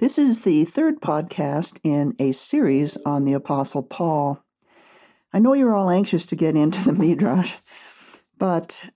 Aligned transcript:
This 0.00 0.16
is 0.16 0.40
the 0.40 0.64
third 0.64 1.02
podcast 1.02 1.78
in 1.82 2.16
a 2.18 2.32
series 2.32 2.96
on 3.04 3.26
the 3.26 3.34
Apostle 3.34 3.82
Paul. 3.82 4.42
I 5.30 5.40
know 5.40 5.52
you're 5.52 5.74
all 5.74 5.90
anxious 5.90 6.24
to 6.26 6.36
get 6.36 6.56
into 6.56 6.82
the 6.82 6.94
Midrash, 6.94 7.52
but 8.38 8.88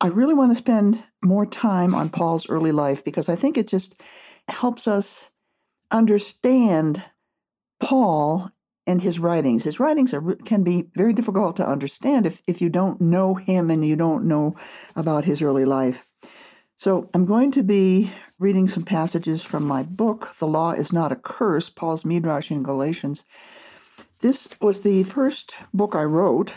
I 0.00 0.08
really 0.08 0.34
want 0.34 0.50
to 0.50 0.56
spend 0.56 1.04
more 1.22 1.46
time 1.46 1.94
on 1.94 2.08
Paul's 2.08 2.48
early 2.48 2.72
life 2.72 3.04
because 3.04 3.28
I 3.28 3.36
think 3.36 3.56
it 3.56 3.68
just 3.68 4.02
helps 4.48 4.88
us 4.88 5.30
understand 5.92 7.04
Paul 7.78 8.50
and 8.88 9.00
his 9.00 9.20
writings. 9.20 9.62
His 9.62 9.78
writings 9.78 10.12
are, 10.12 10.34
can 10.44 10.64
be 10.64 10.90
very 10.96 11.12
difficult 11.12 11.58
to 11.58 11.68
understand 11.68 12.26
if, 12.26 12.42
if 12.48 12.60
you 12.60 12.70
don't 12.70 13.00
know 13.00 13.36
him 13.36 13.70
and 13.70 13.84
you 13.84 13.94
don't 13.94 14.24
know 14.24 14.56
about 14.96 15.24
his 15.24 15.42
early 15.42 15.64
life. 15.64 16.09
So 16.82 17.10
I'm 17.12 17.26
going 17.26 17.50
to 17.50 17.62
be 17.62 18.10
reading 18.38 18.66
some 18.66 18.84
passages 18.84 19.42
from 19.42 19.64
my 19.66 19.82
book, 19.82 20.34
The 20.38 20.46
Law 20.46 20.70
is 20.72 20.94
Not 20.94 21.12
a 21.12 21.16
Curse, 21.16 21.68
Paul's 21.68 22.06
Midrash 22.06 22.50
in 22.50 22.62
Galatians. 22.62 23.26
This 24.22 24.48
was 24.62 24.80
the 24.80 25.02
first 25.02 25.56
book 25.74 25.94
I 25.94 26.04
wrote 26.04 26.54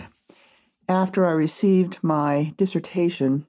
after 0.87 1.25
I 1.25 1.31
received 1.31 1.97
my 2.01 2.53
dissertation 2.55 3.47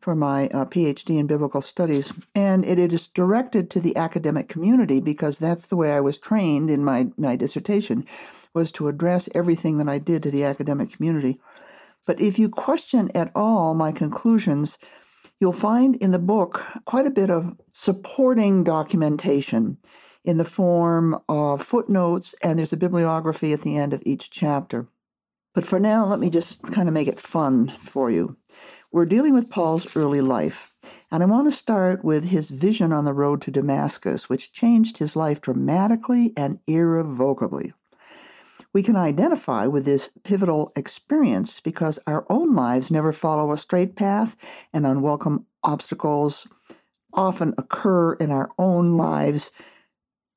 for 0.00 0.14
my 0.14 0.46
uh, 0.46 0.64
PhD 0.64 1.18
in 1.18 1.26
biblical 1.26 1.60
studies, 1.60 2.10
and 2.34 2.64
it 2.64 2.78
is 2.78 3.06
directed 3.08 3.68
to 3.72 3.80
the 3.80 3.94
academic 3.94 4.48
community 4.48 5.00
because 5.00 5.36
that's 5.36 5.66
the 5.66 5.76
way 5.76 5.92
I 5.92 6.00
was 6.00 6.16
trained 6.16 6.70
in 6.70 6.82
my, 6.82 7.08
my 7.18 7.36
dissertation, 7.36 8.06
was 8.54 8.72
to 8.72 8.88
address 8.88 9.28
everything 9.34 9.76
that 9.76 9.90
I 9.90 9.98
did 9.98 10.22
to 10.22 10.30
the 10.30 10.44
academic 10.44 10.90
community. 10.90 11.38
But 12.06 12.18
if 12.18 12.38
you 12.38 12.48
question 12.48 13.10
at 13.14 13.30
all 13.34 13.74
my 13.74 13.92
conclusions, 13.92 14.78
you'll 15.44 15.52
find 15.52 15.96
in 15.96 16.10
the 16.10 16.18
book 16.18 16.64
quite 16.86 17.06
a 17.06 17.10
bit 17.10 17.28
of 17.28 17.54
supporting 17.74 18.64
documentation 18.64 19.76
in 20.24 20.38
the 20.38 20.44
form 20.44 21.20
of 21.28 21.60
footnotes, 21.60 22.34
and 22.42 22.58
there's 22.58 22.72
a 22.72 22.78
bibliography 22.78 23.52
at 23.52 23.60
the 23.60 23.76
end 23.76 23.92
of 23.92 24.02
each 24.06 24.30
chapter. 24.30 24.88
But 25.54 25.66
for 25.66 25.78
now, 25.78 26.06
let 26.06 26.18
me 26.18 26.30
just 26.30 26.62
kind 26.72 26.88
of 26.88 26.94
make 26.94 27.08
it 27.08 27.20
fun 27.20 27.74
for 27.78 28.10
you. 28.10 28.38
We're 28.90 29.04
dealing 29.04 29.34
with 29.34 29.50
Paul's 29.50 29.94
early 29.94 30.22
life, 30.22 30.74
and 31.12 31.22
I 31.22 31.26
want 31.26 31.46
to 31.46 31.52
start 31.52 32.02
with 32.02 32.24
his 32.24 32.48
vision 32.48 32.90
on 32.90 33.04
the 33.04 33.12
road 33.12 33.42
to 33.42 33.50
Damascus, 33.50 34.30
which 34.30 34.54
changed 34.54 34.96
his 34.96 35.14
life 35.14 35.42
dramatically 35.42 36.32
and 36.38 36.58
irrevocably. 36.66 37.74
We 38.74 38.82
can 38.82 38.96
identify 38.96 39.68
with 39.68 39.84
this 39.84 40.10
pivotal 40.24 40.72
experience 40.74 41.60
because 41.60 42.00
our 42.08 42.26
own 42.28 42.54
lives 42.54 42.90
never 42.90 43.12
follow 43.12 43.52
a 43.52 43.56
straight 43.56 43.94
path, 43.94 44.36
and 44.72 44.84
unwelcome 44.84 45.46
obstacles 45.62 46.48
often 47.12 47.54
occur 47.56 48.14
in 48.14 48.32
our 48.32 48.50
own 48.58 48.96
lives 48.96 49.52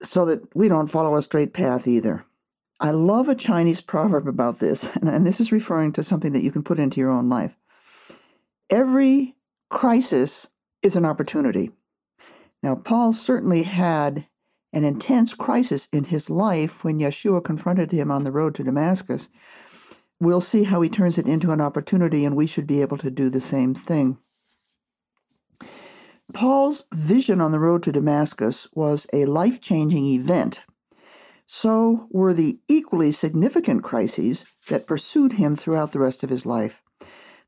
so 0.04 0.24
that 0.26 0.56
we 0.56 0.68
don't 0.68 0.88
follow 0.88 1.16
a 1.16 1.24
straight 1.24 1.52
path 1.52 1.88
either. 1.88 2.24
I 2.80 2.92
love 2.92 3.28
a 3.28 3.34
Chinese 3.34 3.82
proverb 3.82 4.28
about 4.28 4.60
this, 4.60 4.96
and 5.02 5.26
this 5.26 5.40
is 5.40 5.52
referring 5.52 5.92
to 5.94 6.04
something 6.04 6.34
that 6.34 6.44
you 6.44 6.52
can 6.52 6.64
put 6.64 6.80
into 6.80 7.00
your 7.00 7.10
own 7.10 7.30
life. 7.30 7.58
Every 8.70 9.36
crisis 9.72 10.48
is 10.84 10.96
an 10.96 11.06
opportunity. 11.06 11.72
Now, 12.62 12.76
Paul 12.76 13.14
certainly 13.14 13.64
had 13.64 14.28
an 14.74 14.84
intense 14.84 15.34
crisis 15.34 15.88
in 15.92 16.06
his 16.06 16.30
life 16.30 16.84
when 16.84 17.00
Yeshua 17.00 17.44
confronted 17.44 17.92
him 17.92 18.12
on 18.12 18.24
the 18.24 18.32
road 18.32 18.56
to 18.56 18.64
Damascus. 18.64 19.30
We'll 20.20 20.42
see 20.42 20.64
how 20.64 20.82
he 20.82 20.90
turns 20.90 21.18
it 21.18 21.28
into 21.28 21.52
an 21.52 21.62
opportunity, 21.62 22.26
and 22.26 22.36
we 22.36 22.48
should 22.48 22.68
be 22.68 22.82
able 22.82 22.98
to 22.98 23.12
do 23.12 23.30
the 23.30 23.42
same 23.42 23.76
thing. 23.76 24.18
Paul's 26.34 26.86
vision 26.92 27.40
on 27.40 27.52
the 27.52 27.60
road 27.60 27.84
to 27.84 27.92
Damascus 27.92 28.68
was 28.74 29.08
a 29.14 29.26
life 29.26 29.62
changing 29.62 30.06
event. 30.06 30.64
So 31.46 32.08
were 32.12 32.34
the 32.34 32.60
equally 32.68 33.14
significant 33.14 33.84
crises 33.84 34.46
that 34.68 34.88
pursued 34.88 35.34
him 35.34 35.56
throughout 35.56 35.94
the 35.94 36.00
rest 36.00 36.24
of 36.24 36.30
his 36.30 36.46
life. 36.46 36.82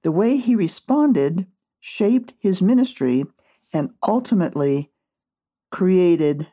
The 0.04 0.12
way 0.12 0.38
he 0.38 0.56
responded 0.56 1.48
shaped 1.82 2.34
his 2.40 2.62
ministry 2.62 3.26
and 3.74 3.92
ultimately 4.08 4.92
created 5.72 6.48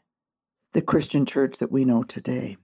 the 0.76 0.82
Christian 0.82 1.25
church 1.25 1.56
that 1.56 1.72
we 1.72 1.87
know 1.87 2.03
today. 2.03 2.59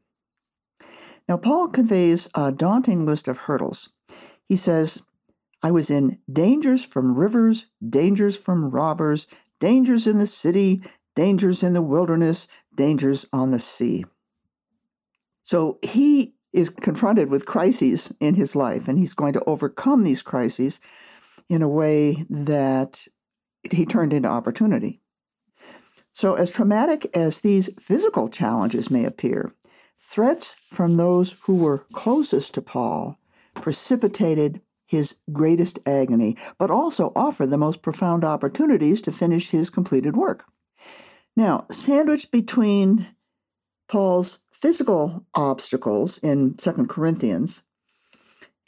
Now, 1.26 1.38
Paul 1.38 1.68
conveys 1.68 2.28
a 2.34 2.52
daunting 2.52 3.06
list 3.06 3.26
of 3.26 3.38
hurdles. 3.38 3.88
He 4.46 4.54
says, 4.54 5.00
I 5.62 5.70
was 5.70 5.88
in 5.88 6.18
dangers 6.30 6.84
from 6.84 7.14
rivers, 7.14 7.68
dangers 7.88 8.36
from 8.36 8.68
robbers, 8.68 9.26
dangers 9.60 10.06
in 10.06 10.18
the 10.18 10.26
city, 10.26 10.82
dangers 11.16 11.62
in 11.62 11.72
the 11.72 11.80
wilderness, 11.80 12.48
dangers 12.76 13.24
on 13.32 13.50
the 13.50 13.58
sea. 13.58 14.04
So 15.42 15.78
he 15.80 16.34
is 16.52 16.68
confronted 16.68 17.30
with 17.30 17.46
crises 17.46 18.12
in 18.20 18.34
his 18.34 18.54
life, 18.54 18.88
and 18.88 18.98
he's 18.98 19.14
going 19.14 19.32
to 19.32 19.44
overcome 19.46 20.04
these 20.04 20.20
crises 20.20 20.80
in 21.48 21.62
a 21.62 21.68
way 21.68 22.26
that 22.28 23.06
he 23.70 23.86
turned 23.86 24.12
into 24.12 24.28
opportunity. 24.28 25.01
So, 26.22 26.34
as 26.34 26.52
traumatic 26.52 27.10
as 27.16 27.40
these 27.40 27.68
physical 27.80 28.28
challenges 28.28 28.92
may 28.92 29.04
appear, 29.04 29.56
threats 29.98 30.54
from 30.72 30.96
those 30.96 31.32
who 31.46 31.56
were 31.56 31.84
closest 31.92 32.54
to 32.54 32.62
Paul 32.62 33.18
precipitated 33.54 34.60
his 34.86 35.16
greatest 35.32 35.80
agony, 35.84 36.36
but 36.58 36.70
also 36.70 37.12
offered 37.16 37.50
the 37.50 37.58
most 37.58 37.82
profound 37.82 38.22
opportunities 38.22 39.02
to 39.02 39.10
finish 39.10 39.50
his 39.50 39.68
completed 39.68 40.16
work. 40.16 40.44
Now, 41.36 41.66
sandwiched 41.72 42.30
between 42.30 43.08
Paul's 43.88 44.38
physical 44.52 45.26
obstacles 45.34 46.18
in 46.18 46.56
Second 46.56 46.88
Corinthians 46.88 47.64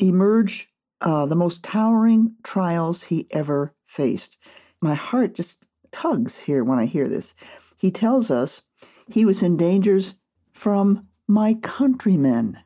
emerge 0.01 0.71
uh, 1.01 1.25
the 1.27 1.37
most 1.37 1.63
towering 1.63 2.35
trials 2.43 3.05
he 3.05 3.29
ever 3.31 3.77
faced. 3.87 4.39
My 4.83 4.95
heart 4.95 5.37
just 5.37 5.64
tugs 5.94 6.41
here 6.41 6.65
when 6.65 6.81
I 6.81 6.87
hear 6.87 7.06
this. 7.06 7.37
He 7.77 7.93
tells 7.93 8.28
us 8.28 8.62
he 9.09 9.25
was 9.25 9.44
in 9.44 9.56
dangers 9.56 10.16
from 10.53 11.06
my 11.28 11.55
countrymen, 11.55 12.59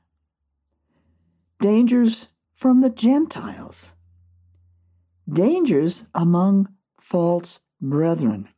dangers 1.60 2.28
from 2.54 2.80
the 2.80 2.88
Gentiles, 2.88 3.92
dangers 5.28 6.06
among 6.14 6.68
false 6.98 7.60
brethren. 7.82 8.48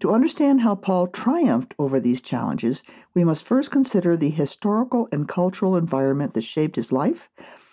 To 0.00 0.14
understand 0.14 0.62
how 0.62 0.74
Paul 0.74 1.06
triumphed 1.06 1.74
over 1.78 2.00
these 2.00 2.22
challenges, 2.22 2.82
we 3.12 3.24
must 3.24 3.44
first 3.44 3.70
consider 3.70 4.16
the 4.16 4.30
historical 4.30 5.06
and 5.12 5.28
cultural 5.28 5.76
environment 5.76 6.32
that 6.32 6.44
shaped 6.44 6.76
his 6.76 6.92
life 6.92 7.28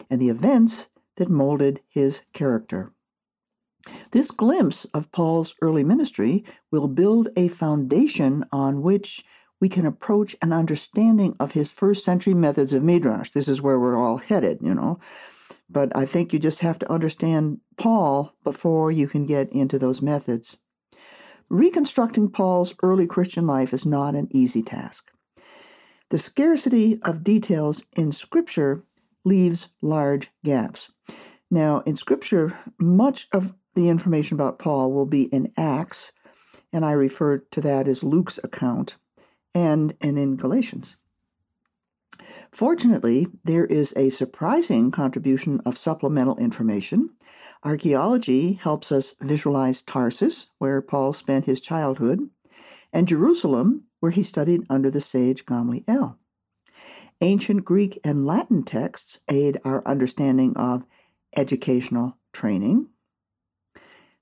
and 0.10 0.22
the 0.22 0.30
events 0.30 0.90
that 1.16 1.30
molded 1.30 1.80
his 1.88 2.24
character. 2.34 2.92
This 4.12 4.32
glimpse 4.32 4.86
of 4.94 5.12
Paul's 5.12 5.56
early 5.62 5.84
ministry 5.84 6.44
will 6.72 6.88
build 6.88 7.30
a 7.36 7.48
foundation 7.48 8.46
on 8.52 8.82
which 8.82 9.24
we 9.60 9.70
can 9.70 9.86
approach 9.86 10.36
an 10.42 10.54
understanding 10.54 11.36
of 11.40 11.52
his 11.52 11.72
first 11.72 12.06
century 12.06 12.34
methods 12.34 12.74
of 12.74 12.84
Midrash. 12.84 13.32
This 13.32 13.48
is 13.48 13.62
where 13.62 13.80
we're 13.80 13.98
all 13.98 14.18
headed, 14.18 14.60
you 14.62 14.74
know. 14.74 15.00
But 15.70 15.96
I 15.96 16.06
think 16.06 16.34
you 16.34 16.40
just 16.40 16.62
have 16.62 16.80
to 16.80 16.92
understand 16.92 17.60
Paul 17.78 18.34
before 18.44 18.92
you 18.92 19.08
can 19.08 19.26
get 19.26 19.52
into 19.52 19.78
those 19.78 20.02
methods. 20.02 20.58
Reconstructing 21.50 22.30
Paul's 22.30 22.74
early 22.82 23.08
Christian 23.08 23.46
life 23.46 23.74
is 23.74 23.86
not 23.86 24.16
an 24.16 24.28
easy 24.32 24.64
task. 24.64 25.12
The 26.10 26.18
scarcity 26.18 27.00
of 27.04 27.24
details 27.24 27.84
in 27.96 28.12
Scripture 28.12 28.84
leaves 29.24 29.70
large 29.82 30.32
gaps. 30.44 30.92
Now, 31.52 31.82
in 31.86 31.96
Scripture, 31.96 32.58
much 32.80 33.28
of 33.32 33.54
the 33.76 33.90
information 33.90 34.36
about 34.36 34.60
Paul 34.60 34.92
will 34.92 35.06
be 35.06 35.24
in 35.24 35.52
Acts, 35.58 36.12
and 36.72 36.86
I 36.86 36.92
refer 36.92 37.40
to 37.40 37.62
that 37.62 37.88
as 37.88 38.04
Luke's 38.04 38.40
account, 38.44 38.98
and, 39.54 39.96
and 40.02 40.18
in 40.18 40.36
Galatians. 40.36 40.96
Fortunately, 42.52 43.28
there 43.44 43.66
is 43.66 43.94
a 43.96 44.10
surprising 44.10 44.92
contribution 44.92 45.62
of 45.66 45.78
supplemental 45.78 46.38
information. 46.38 47.12
Archaeology 47.64 48.54
helps 48.54 48.92
us 48.92 49.16
visualize 49.22 49.82
Tarsus, 49.82 50.48
where 50.58 50.82
Paul 50.82 51.14
spent 51.14 51.46
his 51.46 51.62
childhood, 51.62 52.30
and 52.92 53.08
Jerusalem, 53.08 53.84
where 54.00 54.12
he 54.12 54.24
studied 54.24 54.66
under 54.70 54.90
the 54.90 55.02
sage 55.02 55.46
Gamaliel. 55.46 56.18
Ancient 57.22 57.66
Greek 57.66 58.00
and 58.04 58.26
Latin 58.26 58.64
texts 58.64 59.20
aid 59.30 59.60
our 59.66 59.86
understanding 59.86 60.56
of 60.56 60.86
educational 61.36 62.18
training 62.32 62.88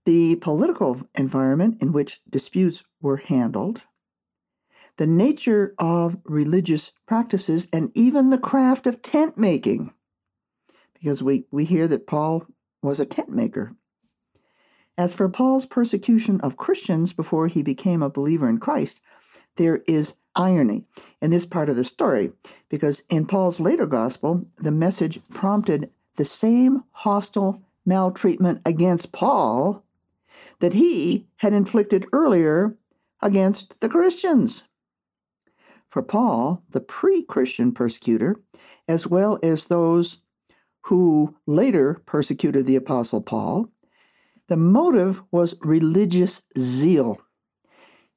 the 0.07 0.37
political 0.37 1.01
environment 1.15 1.77
in 1.81 1.91
which 1.91 2.21
disputes 2.29 2.81
were 3.01 3.17
handled, 3.17 3.81
the 4.95 5.05
nature 5.05 5.75
of 5.77 6.15
religious 6.23 6.93
practices, 7.05 7.67
and 7.73 7.91
even 7.93 8.29
the 8.29 8.37
craft 8.37 8.87
of 8.87 9.01
tent 9.01 9.37
making. 9.37 9.93
Because 10.93 11.21
we, 11.21 11.43
we 11.51 11.65
hear 11.65 11.89
that 11.89 12.07
Paul 12.07 12.45
was 12.81 13.01
a 13.01 13.05
tent 13.05 13.27
maker. 13.27 13.75
As 14.97 15.13
for 15.13 15.27
Paul's 15.27 15.65
persecution 15.65 16.39
of 16.39 16.55
Christians 16.55 17.11
before 17.11 17.49
he 17.49 17.61
became 17.61 18.01
a 18.01 18.09
believer 18.09 18.47
in 18.47 18.59
Christ, 18.59 19.01
there 19.57 19.81
is 19.87 20.15
irony 20.37 20.85
in 21.21 21.31
this 21.31 21.45
part 21.45 21.67
of 21.67 21.75
the 21.75 21.83
story 21.83 22.31
because 22.69 23.03
in 23.09 23.25
Paul's 23.25 23.59
later 23.59 23.85
gospel, 23.85 24.45
the 24.55 24.71
message 24.71 25.19
prompted 25.27 25.91
the 26.15 26.23
same 26.23 26.85
hostile 26.91 27.61
maltreatment 27.85 28.61
against 28.65 29.11
Paul 29.11 29.83
that 30.59 30.73
he 30.73 31.27
had 31.37 31.53
inflicted 31.53 32.05
earlier 32.11 32.75
against 33.21 33.79
the 33.79 33.89
Christians. 33.89 34.63
For 35.89 36.01
Paul, 36.01 36.63
the 36.69 36.81
pre 36.81 37.23
Christian 37.23 37.71
persecutor, 37.71 38.35
as 38.87 39.07
well 39.07 39.39
as 39.41 39.65
those 39.65 40.17
who 40.83 41.35
later 41.45 42.01
persecuted 42.05 42.65
the 42.65 42.75
Apostle 42.75 43.21
Paul, 43.21 43.69
the 44.47 44.57
motive 44.57 45.21
was 45.31 45.55
religious 45.61 46.41
zeal. 46.57 47.19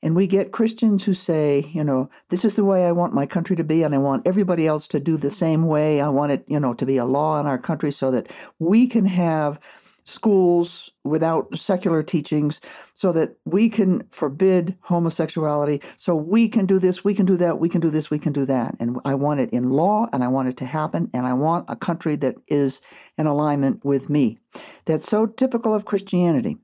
And 0.03 0.17
we 0.17 0.27
get 0.27 0.53
Christians 0.53 1.05
who 1.05 1.13
say, 1.13 1.67
you 1.73 1.85
know, 1.85 2.09
this 2.31 2.45
is 2.45 2.55
the 2.55 2.65
way 2.65 2.87
I 2.87 2.93
want 2.93 3.13
my 3.13 3.27
country 3.27 3.55
to 3.57 3.65
be, 3.65 3.83
and 3.83 3.95
I 3.95 3.99
want 3.99 4.27
everybody 4.27 4.67
else 4.67 4.89
to 4.89 5.01
do 5.01 5.17
the 5.17 5.31
same 5.31 5.67
way. 5.67 6.01
I 6.01 6.09
want 6.09 6.33
it, 6.33 6.45
you 6.47 6.59
know, 6.59 6.73
to 6.75 6.87
be 6.87 6.97
a 6.97 7.05
law 7.05 7.39
in 7.39 7.47
our 7.47 7.59
country 7.59 7.91
so 7.91 8.11
that 8.13 8.31
we 8.59 8.87
can 8.87 9.05
have 9.05 9.61
schools 10.05 10.91
without 11.05 11.57
secular 11.57 12.03
teachings 12.03 12.61
so 12.95 13.13
that 13.13 13.37
we 13.45 13.69
can 13.69 14.03
forbid 14.11 14.77
homosexuality. 14.83 15.83
So 15.97 16.15
we 16.15 16.49
can 16.49 16.67
do 16.67 16.79
this 16.79 17.05
we 17.05 17.15
can 17.15 17.27
do 17.27 17.37
that 17.37 17.59
we 17.59 17.69
can 17.69 17.81
do 17.81 17.91
this 17.91 18.11
we 18.11 18.19
can 18.19 18.33
do 18.33 18.45
that. 18.47 18.77
And 18.81 18.99
i 19.05 19.15
want 19.15 19.41
it 19.41 19.51
in 19.51 19.71
law 19.71 20.09
and 20.13 20.23
i 20.23 20.29
want 20.29 20.49
it 20.49 20.57
to 20.59 20.65
happen 20.65 21.11
and 21.15 21.27
i 21.27 21.33
want 21.33 21.67
a 21.69 21.77
country 21.77 22.17
that 22.17 22.37
is 22.49 22.81
in 23.17 23.27
alignment 23.27 23.85
with 23.85 24.11
me. 24.11 24.39
That's 24.85 25.09
so 25.09 25.27
typical 25.27 25.75
of 25.75 25.85
christianity. 25.85 26.59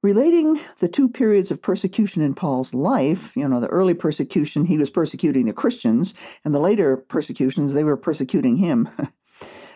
Relating 0.00 0.60
the 0.78 0.86
two 0.86 1.08
periods 1.08 1.50
of 1.50 1.60
persecution 1.60 2.22
in 2.22 2.32
Paul's 2.32 2.72
life, 2.72 3.36
you 3.36 3.48
know, 3.48 3.58
the 3.58 3.66
early 3.66 3.94
persecution, 3.94 4.66
he 4.66 4.78
was 4.78 4.90
persecuting 4.90 5.46
the 5.46 5.52
Christians, 5.52 6.14
and 6.44 6.54
the 6.54 6.60
later 6.60 6.96
persecutions, 6.96 7.74
they 7.74 7.82
were 7.82 7.96
persecuting 7.96 8.58
him. 8.58 8.88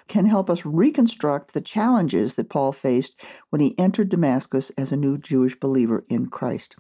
can 0.09 0.27
help 0.27 0.51
us 0.51 0.65
reconstruct 0.65 1.53
the 1.53 1.61
challenges 1.61 2.35
that 2.35 2.51
Paul 2.51 2.73
faced 2.73 3.21
when 3.51 3.61
he 3.61 3.79
entered 3.79 4.09
Damascus 4.09 4.71
as 4.77 4.93
a 4.93 4.97
new 4.97 5.19
Jewish 5.19 5.59
believer 5.59 6.05
in 6.09 6.27
Christ. 6.27 6.77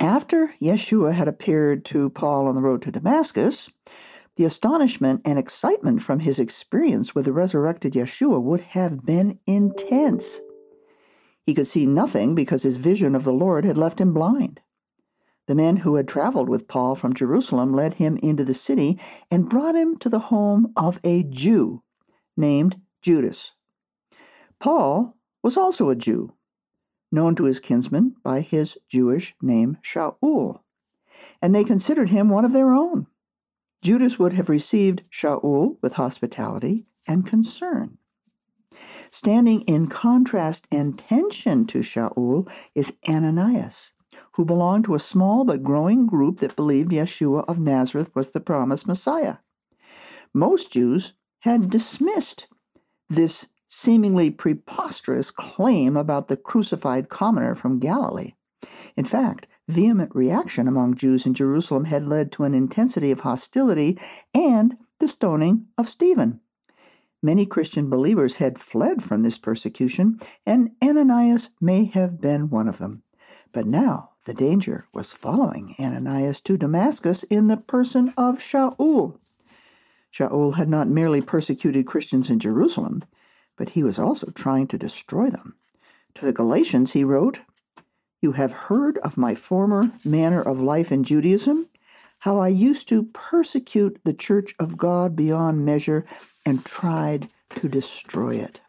After 0.00 0.54
Yeshua 0.62 1.12
had 1.12 1.26
appeared 1.26 1.84
to 1.86 2.10
Paul 2.10 2.46
on 2.46 2.54
the 2.54 2.60
road 2.60 2.82
to 2.82 2.92
Damascus, 2.92 3.68
the 4.36 4.44
astonishment 4.44 5.22
and 5.24 5.38
excitement 5.38 6.02
from 6.02 6.20
his 6.20 6.38
experience 6.38 7.14
with 7.14 7.24
the 7.24 7.32
resurrected 7.32 7.94
Yeshua 7.94 8.40
would 8.40 8.60
have 8.60 9.04
been 9.04 9.40
intense. 9.46 10.40
He 11.44 11.54
could 11.54 11.66
see 11.66 11.86
nothing 11.86 12.36
because 12.36 12.62
his 12.62 12.76
vision 12.76 13.16
of 13.16 13.24
the 13.24 13.32
Lord 13.32 13.64
had 13.64 13.76
left 13.76 14.00
him 14.00 14.14
blind. 14.14 14.60
The 15.48 15.56
men 15.56 15.78
who 15.78 15.96
had 15.96 16.06
traveled 16.06 16.48
with 16.48 16.68
Paul 16.68 16.94
from 16.94 17.14
Jerusalem 17.14 17.72
led 17.72 17.94
him 17.94 18.18
into 18.22 18.44
the 18.44 18.54
city 18.54 19.00
and 19.30 19.48
brought 19.48 19.74
him 19.74 19.96
to 19.96 20.08
the 20.08 20.18
home 20.18 20.72
of 20.76 21.00
a 21.02 21.24
Jew 21.24 21.82
named 22.38 22.80
Judas. 23.02 23.52
Paul 24.60 25.16
was 25.42 25.56
also 25.56 25.90
a 25.90 25.96
Jew, 25.96 26.34
known 27.12 27.34
to 27.36 27.44
his 27.44 27.60
kinsmen 27.60 28.16
by 28.22 28.40
his 28.40 28.78
Jewish 28.88 29.34
name 29.42 29.78
Shaul, 29.82 30.60
and 31.42 31.54
they 31.54 31.64
considered 31.64 32.10
him 32.10 32.28
one 32.28 32.44
of 32.44 32.52
their 32.52 32.72
own. 32.72 33.06
Judas 33.82 34.18
would 34.18 34.32
have 34.32 34.48
received 34.48 35.02
Shaul 35.10 35.76
with 35.82 35.94
hospitality 35.94 36.86
and 37.06 37.26
concern. 37.26 37.98
Standing 39.10 39.62
in 39.62 39.88
contrast 39.88 40.66
and 40.70 40.98
tension 40.98 41.66
to 41.66 41.78
Shaul 41.78 42.48
is 42.74 42.94
Ananias, 43.08 43.92
who 44.32 44.44
belonged 44.44 44.84
to 44.84 44.94
a 44.94 45.00
small 45.00 45.44
but 45.44 45.62
growing 45.62 46.06
group 46.06 46.38
that 46.38 46.56
believed 46.56 46.90
Yeshua 46.90 47.44
of 47.48 47.58
Nazareth 47.58 48.14
was 48.14 48.30
the 48.30 48.40
promised 48.40 48.86
Messiah. 48.86 49.36
Most 50.34 50.72
Jews 50.72 51.14
had 51.40 51.70
dismissed 51.70 52.46
this 53.08 53.46
seemingly 53.68 54.30
preposterous 54.30 55.30
claim 55.30 55.96
about 55.96 56.28
the 56.28 56.36
crucified 56.36 57.08
commoner 57.08 57.54
from 57.54 57.78
Galilee. 57.78 58.32
In 58.96 59.04
fact, 59.04 59.46
vehement 59.68 60.14
reaction 60.14 60.66
among 60.66 60.94
Jews 60.94 61.26
in 61.26 61.34
Jerusalem 61.34 61.84
had 61.84 62.06
led 62.06 62.32
to 62.32 62.44
an 62.44 62.54
intensity 62.54 63.10
of 63.10 63.20
hostility 63.20 63.98
and 64.34 64.76
the 64.98 65.08
stoning 65.08 65.66
of 65.76 65.88
Stephen. 65.88 66.40
Many 67.22 67.46
Christian 67.46 67.90
believers 67.90 68.36
had 68.36 68.58
fled 68.58 69.02
from 69.02 69.22
this 69.22 69.38
persecution, 69.38 70.20
and 70.46 70.70
Ananias 70.82 71.50
may 71.60 71.84
have 71.86 72.20
been 72.20 72.48
one 72.48 72.68
of 72.68 72.78
them. 72.78 73.02
But 73.52 73.66
now 73.66 74.10
the 74.24 74.34
danger 74.34 74.86
was 74.92 75.12
following 75.12 75.74
Ananias 75.78 76.40
to 76.42 76.56
Damascus 76.56 77.24
in 77.24 77.48
the 77.48 77.56
person 77.56 78.12
of 78.16 78.38
Shaul. 78.38 79.18
Shaul 80.12 80.54
had 80.54 80.68
not 80.68 80.88
merely 80.88 81.20
persecuted 81.20 81.86
Christians 81.86 82.30
in 82.30 82.38
Jerusalem, 82.38 83.02
but 83.56 83.70
he 83.70 83.82
was 83.82 83.98
also 83.98 84.30
trying 84.30 84.66
to 84.68 84.78
destroy 84.78 85.30
them. 85.30 85.56
To 86.14 86.24
the 86.24 86.32
Galatians, 86.32 86.92
he 86.92 87.04
wrote, 87.04 87.40
You 88.20 88.32
have 88.32 88.52
heard 88.52 88.98
of 88.98 89.16
my 89.16 89.34
former 89.34 89.92
manner 90.04 90.42
of 90.42 90.60
life 90.60 90.90
in 90.90 91.04
Judaism, 91.04 91.68
how 92.20 92.38
I 92.38 92.48
used 92.48 92.88
to 92.88 93.04
persecute 93.04 94.00
the 94.04 94.14
church 94.14 94.54
of 94.58 94.76
God 94.76 95.14
beyond 95.14 95.64
measure 95.64 96.04
and 96.44 96.64
tried 96.64 97.28
to 97.56 97.68
destroy 97.68 98.36
it. 98.36 98.60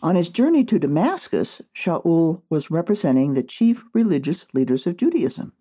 On 0.00 0.14
his 0.14 0.28
journey 0.28 0.64
to 0.64 0.78
Damascus, 0.78 1.60
Shaul 1.74 2.42
was 2.48 2.70
representing 2.70 3.34
the 3.34 3.42
chief 3.42 3.82
religious 3.92 4.46
leaders 4.54 4.86
of 4.86 4.96
Judaism. 4.96 5.52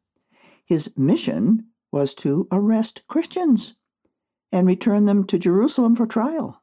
His 0.64 0.92
mission 0.96 1.66
was 1.92 2.14
to 2.16 2.48
arrest 2.52 3.04
Christians 3.08 3.76
and 4.52 4.68
return 4.68 5.06
them 5.06 5.26
to 5.26 5.38
Jerusalem 5.38 5.96
for 5.96 6.06
trial. 6.06 6.62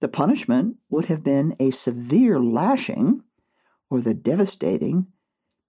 The 0.00 0.08
punishment 0.08 0.76
would 0.90 1.06
have 1.06 1.24
been 1.24 1.56
a 1.58 1.70
severe 1.70 2.38
lashing 2.38 3.22
or 3.90 4.00
the 4.00 4.14
devastating 4.14 5.08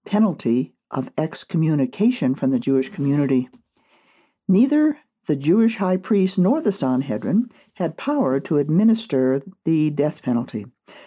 penalty 0.06 0.74
of 0.90 1.10
excommunication 1.16 2.34
from 2.34 2.50
the 2.50 2.58
Jewish 2.58 2.90
community. 2.90 3.48
Neither 4.48 4.98
the 5.26 5.36
Jewish 5.36 5.76
high 5.76 5.96
priest 5.96 6.38
nor 6.38 6.60
the 6.60 6.72
Sanhedrin 6.72 7.50
had 7.74 7.96
power 7.96 8.40
to 8.40 8.58
administer 8.58 9.42
the 9.64 9.90
death 9.90 10.22
penalty. 10.22 10.66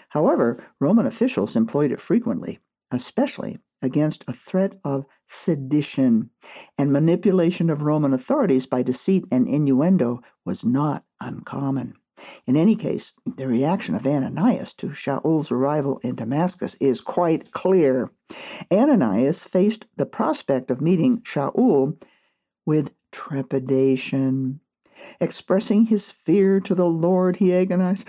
However, 0.09 0.65
Roman 0.79 1.05
officials 1.05 1.55
employed 1.55 1.91
it 1.91 1.99
frequently, 1.99 2.59
especially 2.91 3.59
against 3.83 4.23
a 4.27 4.33
threat 4.33 4.79
of 4.83 5.05
sedition, 5.27 6.29
and 6.77 6.91
manipulation 6.91 7.69
of 7.69 7.83
Roman 7.83 8.13
authorities 8.13 8.65
by 8.65 8.81
deceit 8.81 9.25
and 9.31 9.47
innuendo 9.47 10.21
was 10.45 10.63
not 10.63 11.03
uncommon. 11.19 11.95
In 12.45 12.55
any 12.55 12.75
case, 12.75 13.13
the 13.25 13.47
reaction 13.47 13.95
of 13.95 14.07
Ananias 14.07 14.73
to 14.75 14.89
Shaul's 14.89 15.51
arrival 15.51 15.99
in 16.03 16.15
Damascus 16.15 16.75
is 16.75 17.01
quite 17.01 17.51
clear. 17.51 18.11
Ananias 18.71 19.43
faced 19.43 19.85
the 19.95 20.05
prospect 20.05 20.71
of 20.71 20.81
meeting 20.81 21.21
Shaul 21.21 22.01
with 22.65 22.93
trepidation. 23.11 24.59
Expressing 25.19 25.85
his 25.85 26.11
fear 26.11 26.59
to 26.59 26.75
the 26.75 26.87
Lord, 26.87 27.37
he 27.37 27.53
agonized, 27.53 28.07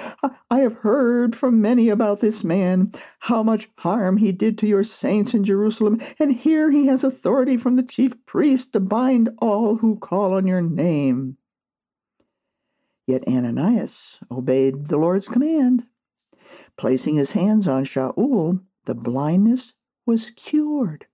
I 0.50 0.60
have 0.60 0.78
heard 0.78 1.36
from 1.36 1.60
many 1.60 1.88
about 1.88 2.20
this 2.20 2.42
man, 2.42 2.92
how 3.20 3.42
much 3.42 3.70
harm 3.78 4.16
he 4.18 4.32
did 4.32 4.58
to 4.58 4.66
your 4.66 4.84
saints 4.84 5.34
in 5.34 5.44
Jerusalem, 5.44 6.00
and 6.18 6.32
here 6.32 6.70
he 6.70 6.86
has 6.86 7.04
authority 7.04 7.56
from 7.56 7.76
the 7.76 7.82
chief 7.82 8.24
priest 8.26 8.72
to 8.72 8.80
bind 8.80 9.30
all 9.38 9.76
who 9.76 9.98
call 9.98 10.34
on 10.34 10.46
your 10.46 10.62
name. 10.62 11.36
Yet 13.06 13.28
Ananias 13.28 14.18
obeyed 14.30 14.86
the 14.86 14.96
Lord's 14.96 15.28
command. 15.28 15.86
Placing 16.76 17.16
his 17.16 17.32
hands 17.32 17.68
on 17.68 17.84
Shaul, 17.84 18.60
the 18.86 18.94
blindness 18.94 19.74
was 20.06 20.30
cured. 20.30 21.06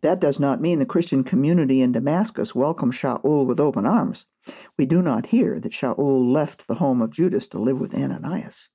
That 0.00 0.20
does 0.20 0.38
not 0.38 0.60
mean 0.60 0.78
the 0.78 0.86
Christian 0.86 1.24
community 1.24 1.82
in 1.82 1.92
Damascus 1.92 2.54
welcomed 2.54 2.92
Shaul 2.92 3.44
with 3.46 3.60
open 3.60 3.86
arms. 3.86 4.26
We 4.78 4.86
do 4.86 5.02
not 5.02 5.26
hear 5.26 5.60
that 5.60 5.72
Shaul 5.72 6.32
left 6.32 6.66
the 6.66 6.76
home 6.76 7.00
of 7.00 7.12
Judas 7.12 7.48
to 7.48 7.58
live 7.58 7.80
with 7.80 7.94
Ananias. 7.94 8.68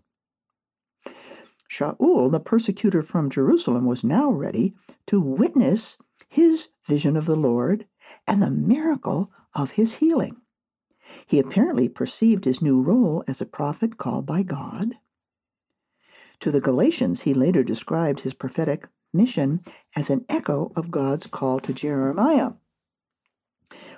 Shaul, 1.70 2.32
the 2.32 2.40
persecutor 2.40 3.04
from 3.04 3.30
Jerusalem, 3.30 3.86
was 3.86 4.04
now 4.04 4.32
ready 4.32 4.74
to 5.08 5.20
witness 5.20 5.98
his 6.30 6.70
vision 6.86 7.18
of 7.18 7.26
the 7.26 7.36
Lord 7.36 7.86
and 8.26 8.42
the 8.42 8.52
miracle 8.52 9.32
of 9.54 9.72
his 9.72 9.96
healing. 9.96 10.38
He 11.26 11.40
apparently 11.40 11.90
perceived 11.90 12.46
his 12.46 12.62
new 12.62 12.82
role 12.82 13.24
as 13.28 13.42
a 13.42 13.46
prophet 13.46 13.98
called 13.98 14.26
by 14.26 14.44
God. 14.44 14.96
To 16.42 16.52
the 16.52 16.62
Galatians, 16.62 17.24
he 17.24 17.34
later 17.34 17.64
described 17.64 18.22
his 18.22 18.34
prophetic 18.34 18.88
mission 19.14 19.62
as 19.96 20.10
an 20.10 20.26
echo 20.30 20.72
of 20.76 20.92
God's 20.92 21.28
call 21.28 21.60
to 21.62 21.74
Jeremiah. 21.74 22.52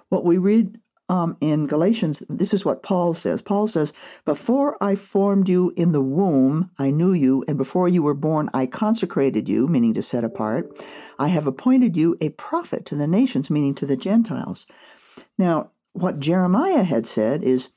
What 0.09 0.23
we 0.23 0.37
read 0.37 0.79
um, 1.09 1.37
in 1.41 1.65
Galatians, 1.65 2.23
this 2.29 2.53
is 2.53 2.63
what 2.63 2.83
Paul 2.83 3.15
says. 3.15 3.41
Paul 3.41 3.67
says, 3.67 3.91
Before 4.25 4.77
I 4.81 4.95
formed 4.95 5.49
you 5.49 5.73
in 5.75 5.91
the 5.91 6.01
womb, 6.01 6.69
I 6.77 6.91
knew 6.91 7.13
you, 7.13 7.43
and 7.47 7.57
before 7.57 7.89
you 7.89 8.03
were 8.03 8.13
born, 8.13 8.49
I 8.53 8.67
consecrated 8.67 9.49
you, 9.49 9.67
meaning 9.67 9.95
to 9.95 10.03
set 10.03 10.23
apart. 10.23 10.71
I 11.17 11.29
have 11.29 11.47
appointed 11.47 11.97
you 11.97 12.15
a 12.21 12.29
prophet 12.29 12.85
to 12.85 12.95
the 12.95 13.07
nations, 13.07 13.49
meaning 13.49 13.73
to 13.75 13.87
the 13.87 13.97
Gentiles. 13.97 14.67
Now, 15.37 15.71
what 15.93 16.19
Jeremiah 16.19 16.83
had 16.83 17.07
said 17.07 17.43
is, 17.43 17.73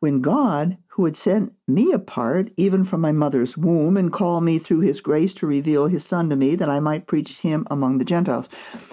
when 0.00 0.20
God, 0.20 0.76
who 0.88 1.06
had 1.06 1.16
sent 1.16 1.54
me 1.66 1.90
apart, 1.90 2.50
even 2.58 2.84
from 2.84 3.00
my 3.00 3.12
mother's 3.12 3.56
womb, 3.56 3.96
and 3.96 4.12
called 4.12 4.44
me 4.44 4.58
through 4.58 4.80
his 4.80 5.00
grace 5.00 5.32
to 5.34 5.46
reveal 5.46 5.86
his 5.86 6.04
son 6.04 6.28
to 6.28 6.36
me, 6.36 6.54
that 6.56 6.68
I 6.68 6.80
might 6.80 7.06
preach 7.06 7.38
him 7.38 7.66
among 7.70 7.96
the 7.96 8.04
Gentiles. 8.04 8.50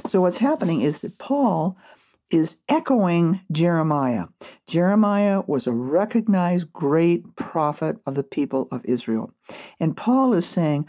So, 0.07 0.21
what's 0.21 0.37
happening 0.37 0.79
is 0.79 1.01
that 1.01 1.19
Paul 1.19 1.77
is 2.33 2.57
echoing 2.67 3.41
Jeremiah. 3.51 4.25
Jeremiah 4.65 5.43
was 5.45 5.67
a 5.67 5.71
recognized 5.71 6.73
great 6.73 7.35
prophet 7.35 7.97
of 8.07 8.15
the 8.15 8.23
people 8.23 8.67
of 8.71 8.83
Israel. 8.85 9.31
And 9.79 9.95
Paul 9.95 10.33
is 10.33 10.47
saying, 10.47 10.87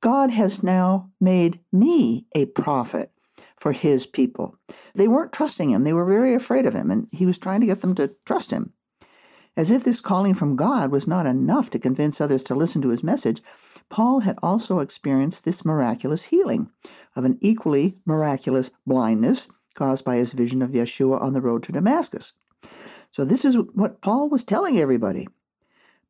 God 0.00 0.30
has 0.30 0.62
now 0.62 1.10
made 1.20 1.60
me 1.70 2.26
a 2.34 2.46
prophet 2.46 3.12
for 3.58 3.72
his 3.72 4.06
people. 4.06 4.56
They 4.94 5.06
weren't 5.06 5.34
trusting 5.34 5.68
him, 5.68 5.84
they 5.84 5.92
were 5.92 6.06
very 6.06 6.34
afraid 6.34 6.64
of 6.64 6.74
him, 6.74 6.90
and 6.90 7.08
he 7.12 7.26
was 7.26 7.36
trying 7.36 7.60
to 7.60 7.66
get 7.66 7.82
them 7.82 7.94
to 7.96 8.16
trust 8.24 8.50
him. 8.50 8.72
As 9.56 9.70
if 9.70 9.84
this 9.84 10.00
calling 10.00 10.32
from 10.32 10.56
God 10.56 10.90
was 10.90 11.06
not 11.06 11.26
enough 11.26 11.68
to 11.70 11.78
convince 11.78 12.20
others 12.20 12.42
to 12.44 12.54
listen 12.54 12.80
to 12.80 12.88
his 12.88 13.02
message, 13.02 13.42
Paul 13.90 14.20
had 14.20 14.38
also 14.42 14.78
experienced 14.78 15.44
this 15.44 15.64
miraculous 15.64 16.24
healing 16.24 16.70
of 17.14 17.26
an 17.26 17.36
equally 17.42 17.98
miraculous 18.06 18.70
blindness 18.86 19.48
caused 19.80 20.04
by 20.04 20.16
his 20.16 20.34
vision 20.34 20.60
of 20.60 20.72
Yeshua 20.72 21.18
on 21.22 21.32
the 21.32 21.40
road 21.40 21.62
to 21.62 21.72
Damascus. 21.72 22.34
So, 23.10 23.24
this 23.24 23.46
is 23.46 23.56
what 23.72 24.02
Paul 24.02 24.28
was 24.28 24.44
telling 24.44 24.78
everybody. 24.78 25.26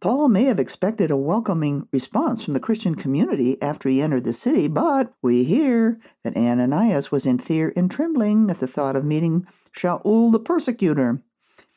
Paul 0.01 0.29
may 0.29 0.45
have 0.45 0.59
expected 0.59 1.13
a 1.13 1.17
welcoming 1.17 1.87
response 1.93 2.43
from 2.43 2.55
the 2.55 2.67
Christian 2.67 2.97
community 2.97 3.63
after 3.63 3.89
he 3.89 4.03
entered 4.03 4.25
the 4.25 4.33
city, 4.33 4.67
but 4.67 5.13
we 5.23 5.45
hear 5.45 6.01
that 6.25 6.37
Ananias 6.37 7.13
was 7.13 7.27
in 7.27 7.39
fear 7.39 7.73
and 7.77 7.89
trembling 7.89 8.51
at 8.51 8.59
the 8.59 8.67
thought 8.67 8.97
of 8.97 9.05
meeting 9.05 9.47
Shaul 9.73 10.33
the 10.33 10.41
persecutor. 10.41 11.23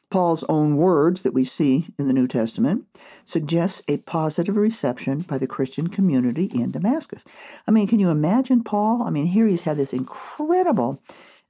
Paul's 0.09 0.43
own 0.49 0.77
words 0.77 1.21
that 1.21 1.33
we 1.33 1.43
see 1.43 1.87
in 1.99 2.07
the 2.07 2.13
New 2.13 2.27
Testament 2.27 2.85
suggests 3.25 3.83
a 3.87 3.97
positive 3.97 4.55
reception 4.55 5.19
by 5.19 5.37
the 5.37 5.47
Christian 5.47 5.89
community 5.89 6.49
in 6.53 6.71
Damascus. 6.71 7.23
I 7.67 7.71
mean, 7.71 7.87
can 7.87 7.99
you 7.99 8.09
imagine 8.09 8.63
Paul? 8.63 9.03
I 9.03 9.09
mean, 9.09 9.27
here 9.27 9.47
he's 9.47 9.63
had 9.63 9.77
this 9.77 9.93
incredible 9.93 11.01